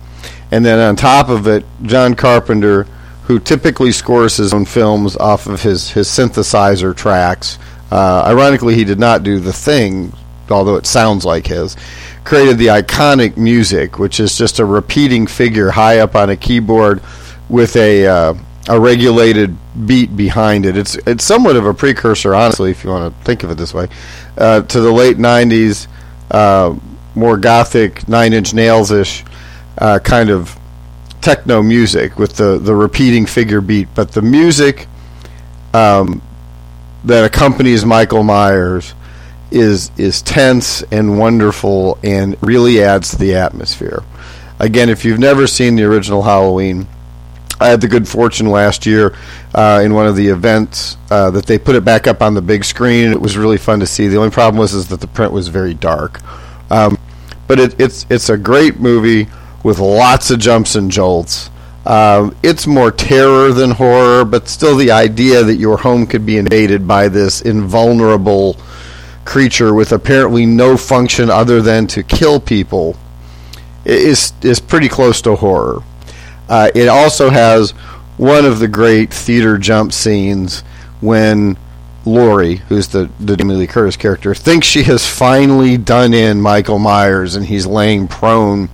And 0.50 0.64
then 0.64 0.78
on 0.78 0.96
top 0.96 1.28
of 1.28 1.46
it, 1.46 1.64
John 1.82 2.14
Carpenter, 2.14 2.84
who 3.24 3.38
typically 3.38 3.92
scores 3.92 4.36
his 4.36 4.54
own 4.54 4.64
films 4.64 5.16
off 5.16 5.46
of 5.46 5.62
his, 5.62 5.90
his 5.90 6.08
synthesizer 6.08 6.96
tracks, 6.96 7.58
uh, 7.90 8.22
ironically, 8.26 8.74
he 8.74 8.84
did 8.84 8.98
not 8.98 9.22
do 9.22 9.40
The 9.40 9.52
Thing, 9.52 10.12
although 10.50 10.76
it 10.76 10.86
sounds 10.86 11.24
like 11.24 11.46
his, 11.46 11.76
created 12.24 12.58
the 12.58 12.66
iconic 12.68 13.36
music, 13.36 13.98
which 13.98 14.20
is 14.20 14.36
just 14.36 14.58
a 14.58 14.64
repeating 14.64 15.26
figure 15.26 15.70
high 15.70 15.98
up 15.98 16.14
on 16.14 16.30
a 16.30 16.36
keyboard 16.36 17.02
with 17.48 17.76
a. 17.76 18.06
Uh, 18.06 18.34
a 18.70 18.78
regulated 18.78 19.56
beat 19.86 20.14
behind 20.14 20.66
it. 20.66 20.76
It's 20.76 20.94
it's 21.06 21.24
somewhat 21.24 21.56
of 21.56 21.64
a 21.64 21.72
precursor, 21.72 22.34
honestly, 22.34 22.70
if 22.70 22.84
you 22.84 22.90
want 22.90 23.14
to 23.14 23.24
think 23.24 23.42
of 23.42 23.50
it 23.50 23.54
this 23.56 23.72
way, 23.72 23.88
uh, 24.36 24.60
to 24.60 24.80
the 24.80 24.92
late 24.92 25.16
'90s 25.16 25.86
uh, 26.30 26.76
more 27.14 27.36
gothic 27.36 28.08
Nine 28.08 28.32
Inch 28.32 28.54
Nails 28.54 28.90
ish 28.90 29.24
uh, 29.78 29.98
kind 30.00 30.30
of 30.30 30.58
techno 31.20 31.62
music 31.62 32.18
with 32.18 32.36
the 32.36 32.58
the 32.58 32.74
repeating 32.74 33.26
figure 33.26 33.60
beat, 33.60 33.88
but 33.94 34.12
the 34.12 34.22
music 34.22 34.86
um, 35.74 36.22
that 37.04 37.24
accompanies 37.24 37.84
Michael 37.84 38.22
Myers 38.22 38.94
is 39.50 39.90
is 39.96 40.22
tense 40.22 40.82
and 40.90 41.18
wonderful 41.18 41.98
and 42.02 42.36
really 42.42 42.82
adds 42.82 43.10
to 43.10 43.16
the 43.16 43.34
atmosphere. 43.34 44.02
Again, 44.58 44.88
if 44.88 45.04
you've 45.04 45.20
never 45.20 45.46
seen 45.46 45.76
the 45.76 45.84
original 45.84 46.22
Halloween, 46.22 46.86
I 47.60 47.68
had 47.68 47.80
the 47.80 47.88
good 47.88 48.08
fortune 48.08 48.48
last 48.48 48.86
year 48.86 49.14
uh, 49.54 49.80
in 49.84 49.94
one 49.94 50.06
of 50.06 50.16
the 50.16 50.28
events 50.28 50.96
uh, 51.10 51.30
that 51.30 51.46
they 51.46 51.58
put 51.58 51.76
it 51.76 51.84
back 51.84 52.06
up 52.06 52.22
on 52.22 52.34
the 52.34 52.42
big 52.42 52.64
screen. 52.64 53.12
It 53.12 53.20
was 53.20 53.36
really 53.36 53.56
fun 53.56 53.80
to 53.80 53.86
see. 53.86 54.08
The 54.08 54.16
only 54.16 54.30
problem 54.30 54.58
was 54.58 54.74
is 54.74 54.88
that 54.88 55.00
the 55.00 55.06
print 55.06 55.32
was 55.32 55.48
very 55.48 55.74
dark, 55.74 56.20
um, 56.70 56.98
but 57.46 57.58
it, 57.58 57.80
it's 57.80 58.06
it's 58.10 58.28
a 58.28 58.36
great 58.36 58.80
movie 58.80 59.28
with 59.62 59.78
lots 59.78 60.30
of 60.30 60.38
jumps 60.38 60.74
and 60.74 60.90
jolts. 60.90 61.50
Um, 61.86 62.36
it's 62.42 62.66
more 62.66 62.90
terror 62.90 63.52
than 63.52 63.70
horror, 63.70 64.24
but 64.24 64.48
still 64.48 64.76
the 64.76 64.90
idea 64.90 65.42
that 65.42 65.56
your 65.56 65.78
home 65.78 66.06
could 66.06 66.26
be 66.26 66.36
invaded 66.36 66.86
by 66.86 67.08
this 67.08 67.40
invulnerable 67.40 68.56
creature 69.24 69.74
with 69.74 69.92
apparently 69.92 70.46
no 70.46 70.76
function 70.76 71.30
other 71.30 71.60
than 71.60 71.86
to 71.86 72.02
kill 72.02 72.40
people 72.40 72.96
is 73.84 74.32
is 74.42 74.60
pretty 74.60 74.88
close 74.88 75.22
to 75.22 75.36
horror. 75.36 75.82
Uh, 76.48 76.70
it 76.74 76.88
also 76.88 77.30
has 77.30 77.70
one 78.16 78.44
of 78.44 78.58
the 78.58 78.68
great 78.68 79.12
theater 79.12 79.56
jump 79.58 79.92
scenes 79.92 80.60
when 81.00 81.56
Laurie, 82.04 82.56
who's 82.68 82.88
the 82.88 83.08
the 83.20 83.36
Jamie 83.36 83.54
Lee 83.54 83.66
Curtis 83.66 83.96
character, 83.96 84.34
thinks 84.34 84.66
she 84.66 84.82
has 84.84 85.06
finally 85.06 85.76
done 85.76 86.12
in 86.12 86.40
Michael 86.40 86.78
Myers, 86.78 87.34
and 87.34 87.46
he's 87.46 87.66
laying 87.66 88.08
prone 88.08 88.68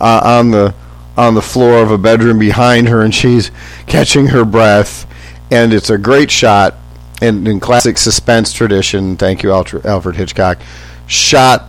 uh, 0.00 0.20
on 0.24 0.50
the 0.50 0.74
on 1.16 1.34
the 1.34 1.42
floor 1.42 1.82
of 1.82 1.90
a 1.90 1.98
bedroom 1.98 2.38
behind 2.38 2.88
her, 2.88 3.02
and 3.02 3.14
she's 3.14 3.50
catching 3.86 4.28
her 4.28 4.44
breath. 4.44 5.06
And 5.50 5.72
it's 5.72 5.90
a 5.90 5.98
great 5.98 6.30
shot, 6.30 6.74
and 7.20 7.48
in 7.48 7.58
classic 7.58 7.98
suspense 7.98 8.52
tradition. 8.52 9.16
Thank 9.16 9.42
you, 9.42 9.52
Alfred 9.52 10.16
Hitchcock. 10.16 10.58
Shot 11.06 11.68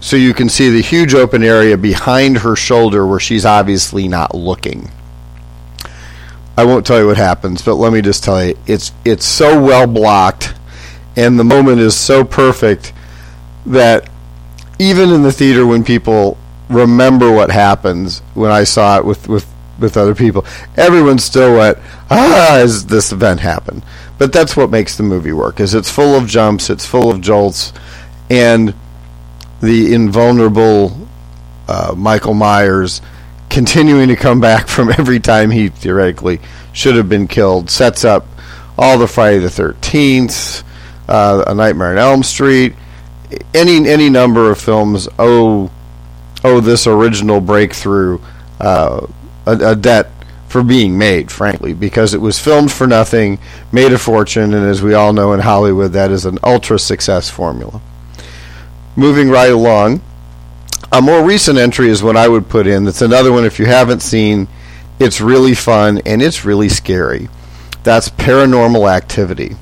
so 0.00 0.16
you 0.16 0.32
can 0.32 0.48
see 0.48 0.70
the 0.70 0.80
huge 0.80 1.14
open 1.14 1.42
area 1.42 1.76
behind 1.76 2.38
her 2.38 2.54
shoulder 2.54 3.06
where 3.06 3.18
she's 3.18 3.44
obviously 3.44 4.06
not 4.06 4.34
looking. 4.34 4.90
I 6.56 6.64
won't 6.64 6.86
tell 6.86 6.98
you 6.98 7.06
what 7.06 7.16
happens, 7.16 7.62
but 7.62 7.74
let 7.74 7.92
me 7.92 8.00
just 8.00 8.24
tell 8.24 8.44
you, 8.44 8.56
it's 8.66 8.92
it's 9.04 9.24
so 9.24 9.62
well 9.62 9.86
blocked, 9.86 10.54
and 11.16 11.38
the 11.38 11.44
moment 11.44 11.80
is 11.80 11.96
so 11.96 12.24
perfect 12.24 12.92
that 13.66 14.08
even 14.78 15.10
in 15.10 15.22
the 15.22 15.32
theater, 15.32 15.66
when 15.66 15.84
people 15.84 16.36
remember 16.68 17.30
what 17.32 17.50
happens, 17.50 18.20
when 18.34 18.50
I 18.50 18.64
saw 18.64 18.98
it 18.98 19.04
with 19.04 19.28
with 19.28 19.46
with 19.78 19.96
other 19.96 20.14
people, 20.14 20.44
everyone 20.76 21.18
still 21.18 21.56
went, 21.56 21.78
"Ah!" 22.10 22.56
as 22.56 22.86
this 22.86 23.12
event 23.12 23.40
happened. 23.40 23.82
But 24.18 24.32
that's 24.32 24.56
what 24.56 24.70
makes 24.70 24.96
the 24.96 25.04
movie 25.04 25.32
work. 25.32 25.60
Is 25.60 25.74
it's 25.74 25.90
full 25.90 26.14
of 26.16 26.26
jumps, 26.26 26.70
it's 26.70 26.86
full 26.86 27.10
of 27.10 27.20
jolts, 27.20 27.72
and 28.28 28.74
the 29.60 29.94
invulnerable 29.94 31.08
uh, 31.68 31.94
Michael 31.96 32.34
Myers 32.34 33.00
continuing 33.48 34.08
to 34.08 34.16
come 34.16 34.40
back 34.40 34.68
from 34.68 34.90
every 34.90 35.20
time 35.20 35.50
he 35.50 35.68
theoretically 35.68 36.40
should 36.72 36.96
have 36.96 37.08
been 37.08 37.28
killed. 37.28 37.70
Sets 37.70 38.04
up 38.04 38.26
all 38.76 38.98
the 38.98 39.08
Friday 39.08 39.38
the 39.38 39.50
Thirteenth, 39.50 40.62
uh, 41.08 41.44
A 41.46 41.54
Nightmare 41.54 41.92
on 41.92 41.98
Elm 41.98 42.22
Street, 42.22 42.74
any 43.54 43.88
any 43.88 44.10
number 44.10 44.50
of 44.50 44.58
films 44.58 45.08
owe 45.18 45.70
owe 46.44 46.60
this 46.60 46.86
original 46.86 47.40
breakthrough 47.40 48.20
uh, 48.60 49.06
a, 49.46 49.52
a, 49.70 49.76
debt 49.76 50.10
for 50.48 50.62
being 50.62 50.96
made, 50.96 51.30
frankly, 51.30 51.74
because 51.74 52.14
it 52.14 52.20
was 52.20 52.38
filmed 52.38 52.72
for 52.72 52.86
nothing, 52.86 53.38
made 53.72 53.92
a 53.92 53.98
fortune, 53.98 54.54
and 54.54 54.66
as 54.66 54.82
we 54.82 54.94
all 54.94 55.12
know 55.12 55.32
in 55.32 55.40
Hollywood, 55.40 55.92
that 55.92 56.10
is 56.10 56.24
an 56.24 56.38
ultra 56.42 56.78
success 56.78 57.28
formula. 57.28 57.80
Moving 58.96 59.28
right 59.28 59.52
along, 59.52 60.00
a 60.90 61.02
more 61.02 61.22
recent 61.22 61.58
entry 61.58 61.88
is 61.88 62.02
what 62.02 62.16
I 62.16 62.28
would 62.28 62.48
put 62.48 62.66
in. 62.66 62.84
That's 62.84 63.02
another 63.02 63.30
one 63.30 63.44
if 63.44 63.58
you 63.58 63.66
haven't 63.66 64.00
seen. 64.00 64.48
It's 64.98 65.20
really 65.20 65.54
fun 65.54 66.00
and 66.06 66.22
it's 66.22 66.44
really 66.44 66.68
scary. 66.68 67.28
That's 67.84 68.08
Paranormal 68.08 68.90
Activity, 68.90 69.56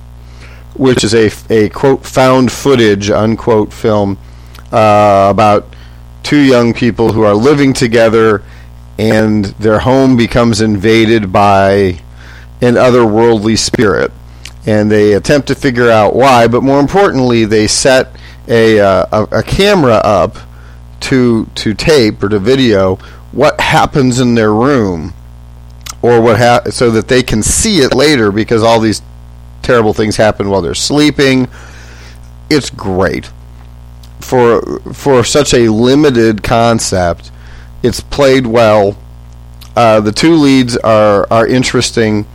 which 0.75 1.04
is 1.04 1.14
a, 1.14 1.30
a 1.52 1.68
quote 1.68 2.06
found 2.06 2.50
footage 2.50 3.11
unquote 3.11 3.73
film 3.73 4.18
uh, 4.73 5.28
about 5.30 5.66
two 6.26 6.40
young 6.40 6.75
people 6.75 7.12
who 7.12 7.23
are 7.23 7.37
living 7.37 7.73
together 7.73 8.42
and 8.99 9.45
their 9.45 9.78
home 9.78 10.16
becomes 10.16 10.61
invaded 10.61 11.33
by 11.33 12.00
an 12.61 12.75
otherworldly 12.75 13.56
spirit. 13.56 14.11
And 14.66 14.90
they 14.90 15.12
attempt 15.12 15.47
to 15.49 15.54
figure 15.54 15.88
out 15.88 16.16
why, 16.16 16.49
but 16.49 16.64
more 16.64 16.80
importantly, 16.80 17.45
they 17.45 17.68
set 17.68 18.09
a, 18.49 18.80
uh, 18.80 19.06
a, 19.30 19.38
a 19.38 19.42
camera 19.45 20.00
up 20.02 20.37
to 20.99 21.47
to 21.54 21.75
tape 21.75 22.21
or 22.25 22.28
to 22.30 22.40
video 22.40 22.97
what 23.30 23.61
happens 23.61 24.18
in 24.18 24.35
their 24.35 24.52
room 24.52 25.12
or 26.02 26.21
what 26.21 26.39
ha- 26.39 26.62
so 26.71 26.91
that 26.91 27.06
they 27.06 27.23
can 27.23 27.43
see 27.43 27.78
it 27.78 27.95
later 27.95 28.32
because 28.32 28.62
all 28.65 28.80
these 28.80 29.02
terrible 29.62 29.93
things 29.93 30.17
happen 30.17 30.49
while 30.49 30.62
they're 30.62 30.75
sleeping 30.75 31.47
it's 32.49 32.71
great 32.71 33.30
for 34.26 34.80
for 34.93 35.25
such 35.25 35.54
a 35.54 35.69
limited 35.71 36.43
concept 36.43 37.30
it's 37.82 38.00
played 38.00 38.47
well. 38.47 38.97
Uh, 39.76 40.00
the 40.00 40.12
two 40.12 40.34
leads 40.34 40.76
are 40.78 41.26
are 41.30 41.47
interesting. 41.47 42.26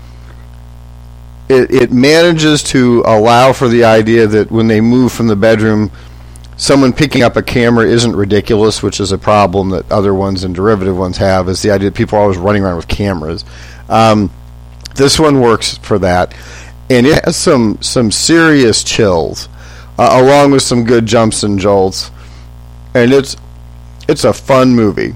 It, 1.49 1.69
it 1.71 1.91
manages 1.91 2.63
to 2.63 3.03
allow 3.05 3.51
for 3.51 3.67
the 3.67 3.83
idea 3.83 4.25
that 4.27 4.49
when 4.49 4.67
they 4.67 4.79
move 4.79 5.11
from 5.11 5.27
the 5.27 5.35
bedroom 5.35 5.91
someone 6.55 6.93
picking 6.93 7.23
up 7.23 7.35
a 7.35 7.41
camera 7.41 7.87
isn't 7.87 8.15
ridiculous, 8.15 8.83
which 8.83 8.99
is 8.99 9.11
a 9.11 9.17
problem 9.17 9.71
that 9.71 9.91
other 9.91 10.13
ones 10.13 10.43
and 10.43 10.53
derivative 10.53 10.95
ones 10.95 11.17
have, 11.17 11.49
is 11.49 11.63
the 11.63 11.71
idea 11.71 11.89
that 11.89 11.97
people 11.97 12.15
are 12.17 12.21
always 12.21 12.37
running 12.37 12.63
around 12.63 12.75
with 12.75 12.87
cameras. 12.87 13.43
Um, 13.89 14.31
this 14.93 15.19
one 15.19 15.41
works 15.41 15.77
for 15.79 15.97
that, 15.99 16.35
and 16.89 17.07
it 17.07 17.25
has 17.25 17.35
some 17.35 17.81
some 17.81 18.11
serious 18.11 18.83
chills, 18.83 19.49
uh, 19.97 20.21
along 20.21 20.51
with 20.51 20.63
some 20.63 20.83
good 20.83 21.05
jumps 21.05 21.43
and 21.43 21.59
jolts, 21.59 22.11
and 22.93 23.13
it's 23.13 23.35
it's 24.07 24.23
a 24.23 24.33
fun 24.33 24.75
movie, 24.75 25.15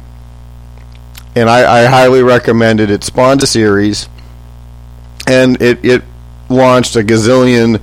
and 1.35 1.49
I, 1.49 1.83
I 1.83 1.85
highly 1.85 2.23
recommend 2.23 2.79
it. 2.79 2.89
It 2.89 3.03
spawned 3.03 3.43
a 3.43 3.47
series, 3.47 4.07
and 5.27 5.61
it 5.61 5.83
it 5.83 6.03
launched 6.49 6.95
a 6.95 6.99
gazillion 6.99 7.81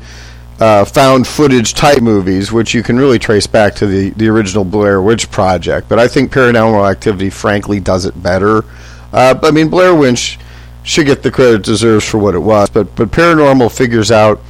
uh, 0.60 0.84
found 0.84 1.26
footage 1.26 1.74
type 1.74 2.00
movies, 2.00 2.52
which 2.52 2.72
you 2.72 2.82
can 2.82 2.96
really 2.96 3.18
trace 3.18 3.48
back 3.48 3.74
to 3.74 3.86
the, 3.86 4.10
the 4.10 4.28
original 4.28 4.64
Blair 4.64 5.02
Witch 5.02 5.28
Project. 5.28 5.88
But 5.88 5.98
I 5.98 6.06
think 6.06 6.32
Paranormal 6.32 6.88
Activity, 6.88 7.30
frankly, 7.30 7.80
does 7.80 8.04
it 8.04 8.22
better. 8.22 8.64
Uh, 9.12 9.38
I 9.42 9.50
mean, 9.50 9.68
Blair 9.68 9.92
Witch 9.94 10.38
should 10.84 11.06
get 11.06 11.22
the 11.22 11.30
credit 11.32 11.54
it 11.56 11.62
deserves 11.64 12.08
for 12.08 12.18
what 12.18 12.34
it 12.34 12.40
was, 12.40 12.70
but 12.70 12.94
but 12.94 13.10
Paranormal 13.10 13.76
figures 13.76 14.10
out 14.10 14.40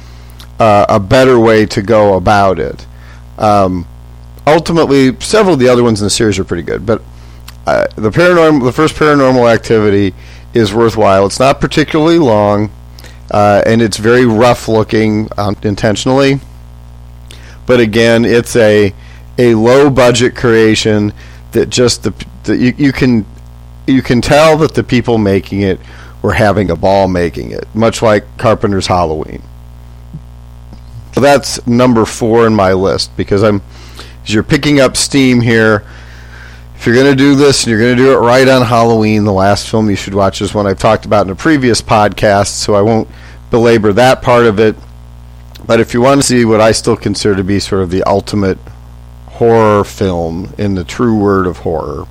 uh, 0.59 0.85
a 0.89 0.99
better 0.99 1.39
way 1.39 1.65
to 1.67 1.81
go 1.81 2.15
about 2.15 2.59
it. 2.59 2.85
Um, 3.37 3.87
ultimately, 4.45 5.19
several 5.19 5.53
of 5.55 5.59
the 5.59 5.67
other 5.67 5.83
ones 5.83 6.01
in 6.01 6.05
the 6.05 6.11
series 6.11 6.39
are 6.39 6.43
pretty 6.43 6.63
good, 6.63 6.85
but 6.85 7.01
uh, 7.65 7.87
the 7.95 8.09
paranormal, 8.09 8.63
the 8.63 8.73
first 8.73 8.95
Paranormal 8.95 9.53
Activity 9.53 10.13
is 10.53 10.73
worthwhile. 10.73 11.25
It's 11.25 11.39
not 11.39 11.61
particularly 11.61 12.19
long 12.19 12.69
uh, 13.33 13.63
and 13.65 13.81
it's 13.81 13.97
very 13.97 14.25
rough 14.25 14.67
looking 14.67 15.27
um, 15.37 15.55
intentionally. 15.63 16.39
But 17.65 17.79
again, 17.79 18.25
it's 18.25 18.55
a 18.55 18.93
a 19.37 19.55
low 19.55 19.89
budget 19.89 20.35
creation 20.35 21.11
that 21.53 21.69
just 21.69 22.03
the, 22.03 22.13
the 22.43 22.55
you, 22.55 22.73
you 22.77 22.91
can 22.91 23.25
you 23.87 24.01
can 24.01 24.21
tell 24.21 24.57
that 24.57 24.75
the 24.75 24.83
people 24.83 25.17
making 25.17 25.61
it 25.61 25.79
were 26.21 26.33
having 26.33 26.69
a 26.69 26.75
ball 26.75 27.07
making 27.07 27.51
it, 27.51 27.65
much 27.73 28.01
like 28.01 28.37
Carpenter's 28.37 28.87
Halloween. 28.87 29.41
That's 31.13 31.65
number 31.67 32.05
four 32.05 32.47
in 32.47 32.55
my 32.55 32.73
list 32.73 33.15
because 33.15 33.43
I'm 33.43 33.61
as 34.23 34.33
you're 34.33 34.43
picking 34.43 34.79
up 34.79 34.95
steam 34.95 35.41
here. 35.41 35.85
If 36.75 36.87
you're 36.87 36.95
going 36.95 37.11
to 37.11 37.15
do 37.15 37.35
this 37.35 37.63
and 37.63 37.71
you're 37.71 37.79
going 37.79 37.95
to 37.95 38.03
do 38.03 38.13
it 38.13 38.17
right 38.17 38.47
on 38.47 38.61
Halloween, 38.61 39.23
the 39.23 39.33
last 39.33 39.69
film 39.69 39.89
you 39.89 39.95
should 39.95 40.13
watch 40.13 40.41
is 40.41 40.53
one 40.53 40.67
I've 40.67 40.79
talked 40.79 41.05
about 41.05 41.25
in 41.25 41.31
a 41.31 41.35
previous 41.35 41.81
podcast, 41.81 42.47
so 42.47 42.75
I 42.75 42.81
won't 42.81 43.07
belabor 43.51 43.93
that 43.93 44.21
part 44.21 44.45
of 44.45 44.59
it. 44.59 44.75
But 45.65 45.79
if 45.79 45.93
you 45.93 46.01
want 46.01 46.21
to 46.21 46.27
see 46.27 46.43
what 46.43 46.59
I 46.59 46.73
still 46.73 46.97
consider 46.97 47.35
to 47.35 47.43
be 47.43 47.59
sort 47.59 47.83
of 47.83 47.89
the 47.89 48.03
ultimate 48.03 48.57
horror 49.27 49.83
film 49.85 50.53
in 50.57 50.75
the 50.75 50.83
true 50.83 51.17
word 51.17 51.47
of 51.47 51.59
horror, 51.59 52.05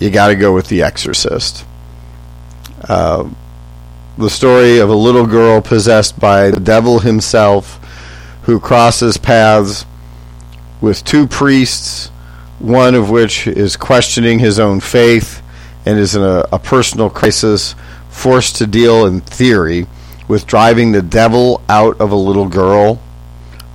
you 0.00 0.10
got 0.10 0.28
to 0.28 0.34
go 0.34 0.52
with 0.52 0.68
The 0.68 0.82
Exorcist. 0.82 1.64
Uh, 2.88 3.30
the 4.16 4.30
story 4.30 4.78
of 4.78 4.88
a 4.88 4.94
little 4.94 5.26
girl 5.26 5.60
possessed 5.60 6.18
by 6.20 6.50
the 6.50 6.60
devil 6.60 7.00
himself 7.00 7.80
who 8.42 8.60
crosses 8.60 9.16
paths 9.16 9.86
with 10.80 11.02
two 11.04 11.26
priests, 11.26 12.08
one 12.58 12.94
of 12.94 13.10
which 13.10 13.46
is 13.46 13.76
questioning 13.76 14.38
his 14.38 14.60
own 14.60 14.80
faith 14.80 15.42
and 15.86 15.98
is 15.98 16.14
in 16.14 16.22
a, 16.22 16.46
a 16.52 16.58
personal 16.58 17.10
crisis, 17.10 17.74
forced 18.08 18.56
to 18.56 18.66
deal 18.66 19.06
in 19.06 19.20
theory 19.20 19.86
with 20.28 20.46
driving 20.46 20.92
the 20.92 21.02
devil 21.02 21.62
out 21.68 22.00
of 22.00 22.12
a 22.12 22.16
little 22.16 22.48
girl. 22.48 23.00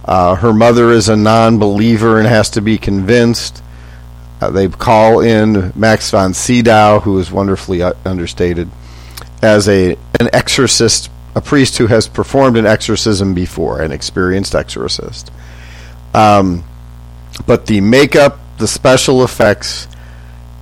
Uh, 0.06 0.36
her 0.36 0.54
mother 0.54 0.92
is 0.92 1.10
a 1.10 1.16
non 1.16 1.60
believer 1.60 2.18
and 2.18 2.28
has 2.28 2.50
to 2.52 2.62
be 2.62 2.78
convinced. 2.78 3.62
Uh, 4.42 4.50
they 4.50 4.68
call 4.70 5.20
in 5.20 5.74
Max 5.76 6.10
von 6.12 6.34
Sydow, 6.34 7.02
who 7.02 7.20
is 7.20 7.32
wonderfully 7.32 7.82
uh, 7.82 7.94
understated, 8.06 8.70
as 9.42 9.68
a 9.70 9.98
an 10.20 10.30
exorcist, 10.34 11.10
a 11.36 11.42
priest 11.42 11.78
who 11.78 11.88
has 11.88 12.08
performed 12.08 12.58
an 12.58 12.66
exorcism 12.66 13.34
before, 13.34 13.82
an 13.82 13.92
experienced 13.92 14.56
exorcist. 14.56 15.32
Um, 16.14 16.64
but 17.46 17.66
the 17.68 17.82
makeup, 17.82 18.40
the 18.58 18.68
special 18.68 19.24
effects, 19.24 19.88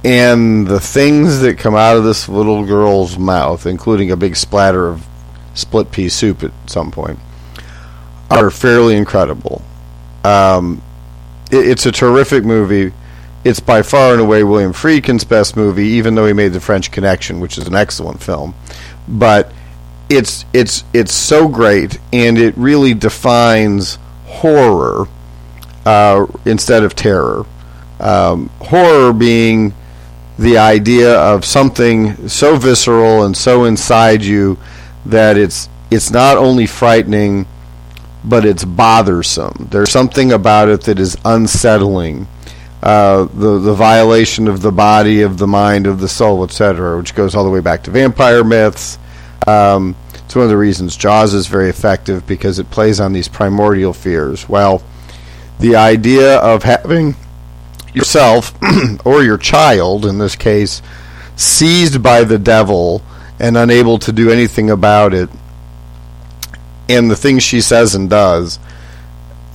and 0.03 0.67
the 0.67 0.79
things 0.79 1.39
that 1.39 1.57
come 1.57 1.75
out 1.75 1.97
of 1.97 2.03
this 2.03 2.29
little 2.29 2.65
girl's 2.65 3.17
mouth, 3.17 3.65
including 3.65 4.11
a 4.11 4.15
big 4.15 4.35
splatter 4.35 4.87
of 4.87 5.05
split 5.53 5.91
pea 5.91 6.09
soup 6.09 6.43
at 6.43 6.51
some 6.67 6.91
point, 6.91 7.19
are 8.29 8.51
fairly 8.51 8.95
incredible. 8.95 9.61
Um, 10.23 10.81
it, 11.51 11.67
it's 11.67 11.85
a 11.85 11.91
terrific 11.91 12.43
movie. 12.43 12.93
It's 13.47 13.61
by 13.61 13.81
far 13.81 14.11
and 14.11 14.19
away 14.19 14.43
William 14.43 14.73
Friedkin's 14.73 15.23
best 15.23 15.55
movie, 15.55 15.85
even 15.85 16.15
though 16.15 16.25
he 16.25 16.33
made 16.33 16.51
The 16.51 16.59
French 16.59 16.91
Connection, 16.91 17.39
which 17.39 17.57
is 17.57 17.65
an 17.65 17.75
excellent 17.75 18.21
film. 18.21 18.53
But 19.07 19.53
it's 20.09 20.43
it's 20.51 20.83
it's 20.93 21.13
so 21.13 21.47
great, 21.47 21.97
and 22.11 22.37
it 22.37 22.57
really 22.57 22.93
defines 22.93 23.99
horror 24.25 25.07
uh, 25.85 26.27
instead 26.43 26.83
of 26.83 26.93
terror. 26.93 27.45
Um, 28.01 28.49
horror 28.59 29.13
being 29.13 29.73
the 30.37 30.57
idea 30.57 31.17
of 31.17 31.45
something 31.45 32.27
so 32.27 32.57
visceral 32.57 33.23
and 33.23 33.35
so 33.35 33.63
inside 33.63 34.23
you 34.23 34.57
that 35.05 35.37
it's 35.37 35.69
it's 35.89 36.11
not 36.11 36.35
only 36.35 36.65
frightening 36.65 37.47
but 38.25 38.43
it's 38.43 38.65
bothersome. 38.65 39.69
There's 39.71 39.89
something 39.89 40.33
about 40.33 40.67
it 40.67 40.81
that 40.81 40.99
is 40.99 41.17
unsettling. 41.23 42.27
Uh, 42.81 43.25
the 43.33 43.57
the 43.59 43.73
violation 43.73 44.47
of 44.47 44.61
the 44.61 44.71
body, 44.71 45.23
of 45.23 45.37
the 45.37 45.47
mind, 45.47 45.87
of 45.87 45.99
the 45.99 46.07
soul, 46.07 46.43
etc., 46.43 46.97
which 46.97 47.15
goes 47.15 47.33
all 47.33 47.43
the 47.43 47.49
way 47.49 47.59
back 47.59 47.83
to 47.83 47.91
vampire 47.91 48.43
myths. 48.43 48.99
Um, 49.47 49.95
it's 50.13 50.35
one 50.35 50.43
of 50.43 50.49
the 50.49 50.57
reasons 50.57 50.95
Jaws 50.95 51.33
is 51.33 51.47
very 51.47 51.69
effective 51.69 52.27
because 52.27 52.59
it 52.59 52.69
plays 52.69 52.99
on 52.99 53.13
these 53.13 53.27
primordial 53.27 53.93
fears. 53.93 54.47
Well, 54.47 54.83
the 55.59 55.77
idea 55.77 56.37
of 56.37 56.63
having 56.63 57.15
yourself 57.93 58.53
or 59.05 59.23
your 59.23 59.37
child, 59.37 60.05
in 60.05 60.19
this 60.19 60.35
case, 60.35 60.81
seized 61.35 62.03
by 62.03 62.23
the 62.25 62.37
devil 62.37 63.01
and 63.39 63.57
unable 63.57 63.99
to 63.99 64.11
do 64.11 64.29
anything 64.29 64.69
about 64.69 65.13
it, 65.13 65.29
and 66.89 67.09
the 67.09 67.15
things 67.15 67.41
she 67.41 67.61
says 67.61 67.95
and 67.95 68.09
does, 68.09 68.59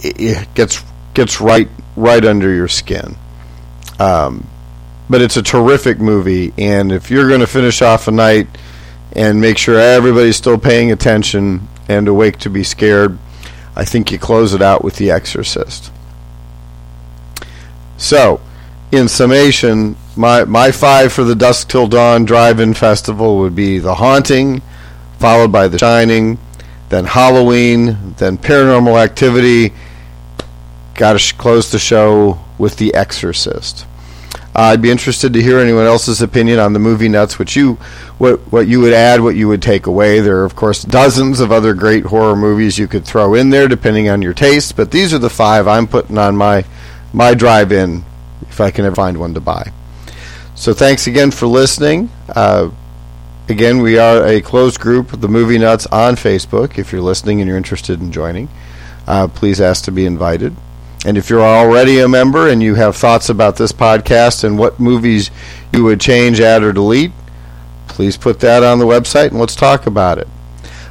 it 0.01 0.53
gets 0.55 0.83
gets 1.15 1.41
right 1.41 1.69
right 2.03 2.25
under 2.25 2.53
your 2.53 2.69
skin. 2.69 3.17
Um, 3.99 4.49
but 5.09 5.23
it's 5.23 5.37
a 5.37 5.43
terrific 5.43 6.01
movie, 6.01 6.53
and 6.59 6.91
if 6.91 7.11
you're 7.11 7.29
going 7.29 7.41
to 7.41 7.47
finish 7.47 7.81
off 7.81 8.09
a 8.09 8.11
night 8.11 8.49
and 9.13 9.41
make 9.41 9.59
sure 9.59 9.79
everybody's 9.79 10.37
still 10.37 10.59
paying 10.59 10.91
attention 10.91 11.69
and 11.89 12.09
awake 12.09 12.39
to 12.39 12.51
be 12.51 12.65
scared, 12.65 13.19
I 13.77 13.85
think 13.85 14.11
you 14.11 14.19
close 14.19 14.53
it 14.53 14.63
out 14.63 14.83
with 14.83 14.97
The 14.97 15.11
Exorcist. 15.11 15.93
So, 17.97 18.41
in 18.91 19.09
summation, 19.09 19.97
my 20.17 20.45
my 20.45 20.73
five 20.73 21.13
for 21.13 21.25
the 21.25 21.35
Dusk 21.35 21.69
Till 21.69 21.87
Dawn 21.87 22.25
Drive-In 22.25 22.75
Festival 22.75 23.39
would 23.39 23.55
be 23.55 23.79
The 23.79 23.95
Haunting, 23.95 24.61
followed 25.19 25.53
by 25.53 25.69
The 25.69 25.79
Shining, 25.79 26.39
then 26.89 27.05
Halloween, 27.05 28.15
then 28.19 28.39
Paranormal 28.39 29.03
Activity. 29.03 29.73
Got 30.95 31.19
to 31.19 31.35
close 31.35 31.73
the 31.73 31.79
show 31.79 32.39
with 32.59 32.77
The 32.77 32.95
Exorcist. 32.95 33.87
Uh, 34.55 34.61
I'd 34.61 34.83
be 34.83 34.91
interested 34.91 35.33
to 35.33 35.43
hear 35.43 35.59
anyone 35.59 35.87
else's 35.87 36.21
opinion 36.21 36.59
on 36.59 36.75
the 36.75 36.79
movie 36.79 37.09
nuts. 37.09 37.39
What 37.39 37.57
you, 37.57 37.75
what 38.19 38.41
what 38.53 38.69
you 38.69 38.81
would 38.81 38.93
add, 38.93 39.23
what 39.23 39.35
you 39.35 39.49
would 39.49 39.63
take 39.63 39.87
away. 39.87 40.21
There 40.21 40.41
are 40.41 40.45
of 40.45 40.55
course 40.55 40.83
dozens 40.83 41.41
of 41.41 41.51
other 41.51 41.73
great 41.73 42.05
horror 42.05 42.37
movies 42.37 42.79
you 42.79 42.87
could 42.87 43.07
throw 43.07 43.33
in 43.33 43.49
there, 43.49 43.67
depending 43.67 44.11
on 44.11 44.21
your 44.21 44.35
taste. 44.35 44.77
But 44.77 44.91
these 44.91 45.15
are 45.15 45.19
the 45.19 45.31
five 45.31 45.67
I'm 45.67 45.87
putting 45.87 46.19
on 46.19 46.37
my 46.37 46.67
my 47.15 47.33
drive-in 47.33 48.05
if 48.49 48.61
I 48.61 48.71
can 48.71 48.85
ever 48.85 48.97
find 48.97 49.19
one 49.19 49.33
to 49.35 49.41
buy. 49.41 49.73
So 50.55 50.75
thanks 50.75 51.07
again 51.07 51.31
for 51.31 51.47
listening. 51.47 52.11
Uh, 52.29 52.71
again, 53.49 53.81
we 53.81 53.99
are 53.99 54.27
a 54.27 54.43
closed 54.43 54.81
group, 54.81 55.19
the 55.19 55.29
Movie 55.29 55.59
Nuts, 55.59 55.87
on 55.87 56.17
Facebook. 56.17 56.79
If 56.79 56.93
you're 56.93 57.01
listening 57.01 57.41
and 57.41 57.49
you're 57.49 57.57
interested 57.57 58.01
in 58.01 58.13
joining, 58.13 58.51
uh, 59.07 59.29
please 59.29 59.63
ask 59.63 59.85
to 59.85 59.93
be 59.93 60.05
invited. 60.05 60.55
And 61.05 61.19
if 61.19 61.29
you're 61.29 61.43
already 61.43 61.99
a 61.99 62.09
member 62.09 62.49
and 62.49 62.63
you 62.63 62.77
have 62.77 62.97
thoughts 62.97 63.29
about 63.29 63.57
this 63.57 63.73
podcast 63.73 64.45
and 64.45 64.57
what 64.57 64.79
movies 64.79 65.31
you 65.73 65.83
would 65.85 66.01
change, 66.01 66.41
add, 66.41 66.63
or 66.63 66.73
delete, 66.73 67.13
please 67.89 68.17
put 68.17 68.41
that 68.41 68.63
on 68.63 68.79
the 68.79 68.85
website 68.85 69.29
and 69.29 69.41
let's 69.41 69.57
talk 69.57 69.87
about 69.87 70.19
it. 70.19 70.29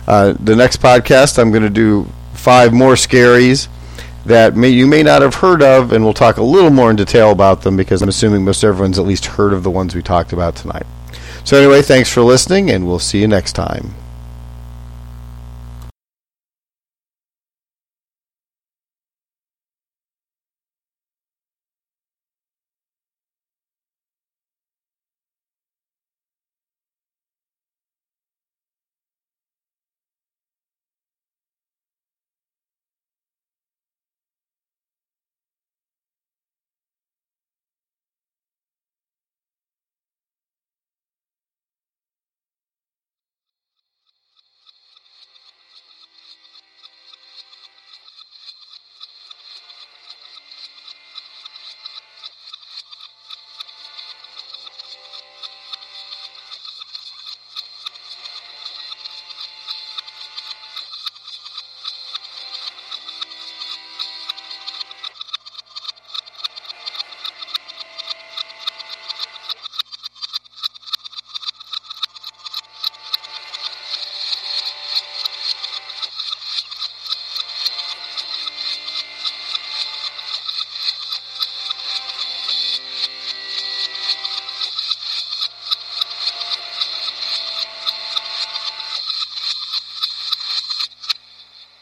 Uh, 0.08 0.34
the 0.40 0.56
next 0.56 0.82
podcast, 0.82 1.40
I'm 1.40 1.52
going 1.52 1.64
to 1.64 1.70
do 1.70 2.08
five 2.34 2.74
more 2.74 2.96
scaries 2.96 3.70
that 4.26 4.56
may, 4.56 4.70
you 4.70 4.86
may 4.86 5.02
not 5.02 5.22
have 5.22 5.36
heard 5.36 5.64
of, 5.64 5.94
and 5.94 6.04
we'll 6.04 6.14
talk 6.14 6.38
a 6.38 6.44
little 6.44 6.70
more 6.70 6.90
in 6.90 6.96
detail 6.96 7.32
about 7.32 7.62
them 7.62 7.78
because 7.78 8.02
I'm 8.02 8.10
assuming 8.10 8.44
most 8.44 8.64
everyone's 8.64 9.00
at 9.00 9.06
least 9.06 9.26
heard 9.26 9.54
of 9.54 9.64
the 9.64 9.72
ones 9.72 9.96
we 9.96 10.02
talked 10.02 10.34
about 10.34 10.56
tonight. 10.56 10.86
So, 11.44 11.58
anyway, 11.58 11.82
thanks 11.82 12.12
for 12.12 12.22
listening, 12.22 12.70
and 12.70 12.86
we'll 12.86 13.00
see 13.00 13.22
you 13.22 13.28
next 13.28 13.54
time. 13.54 13.96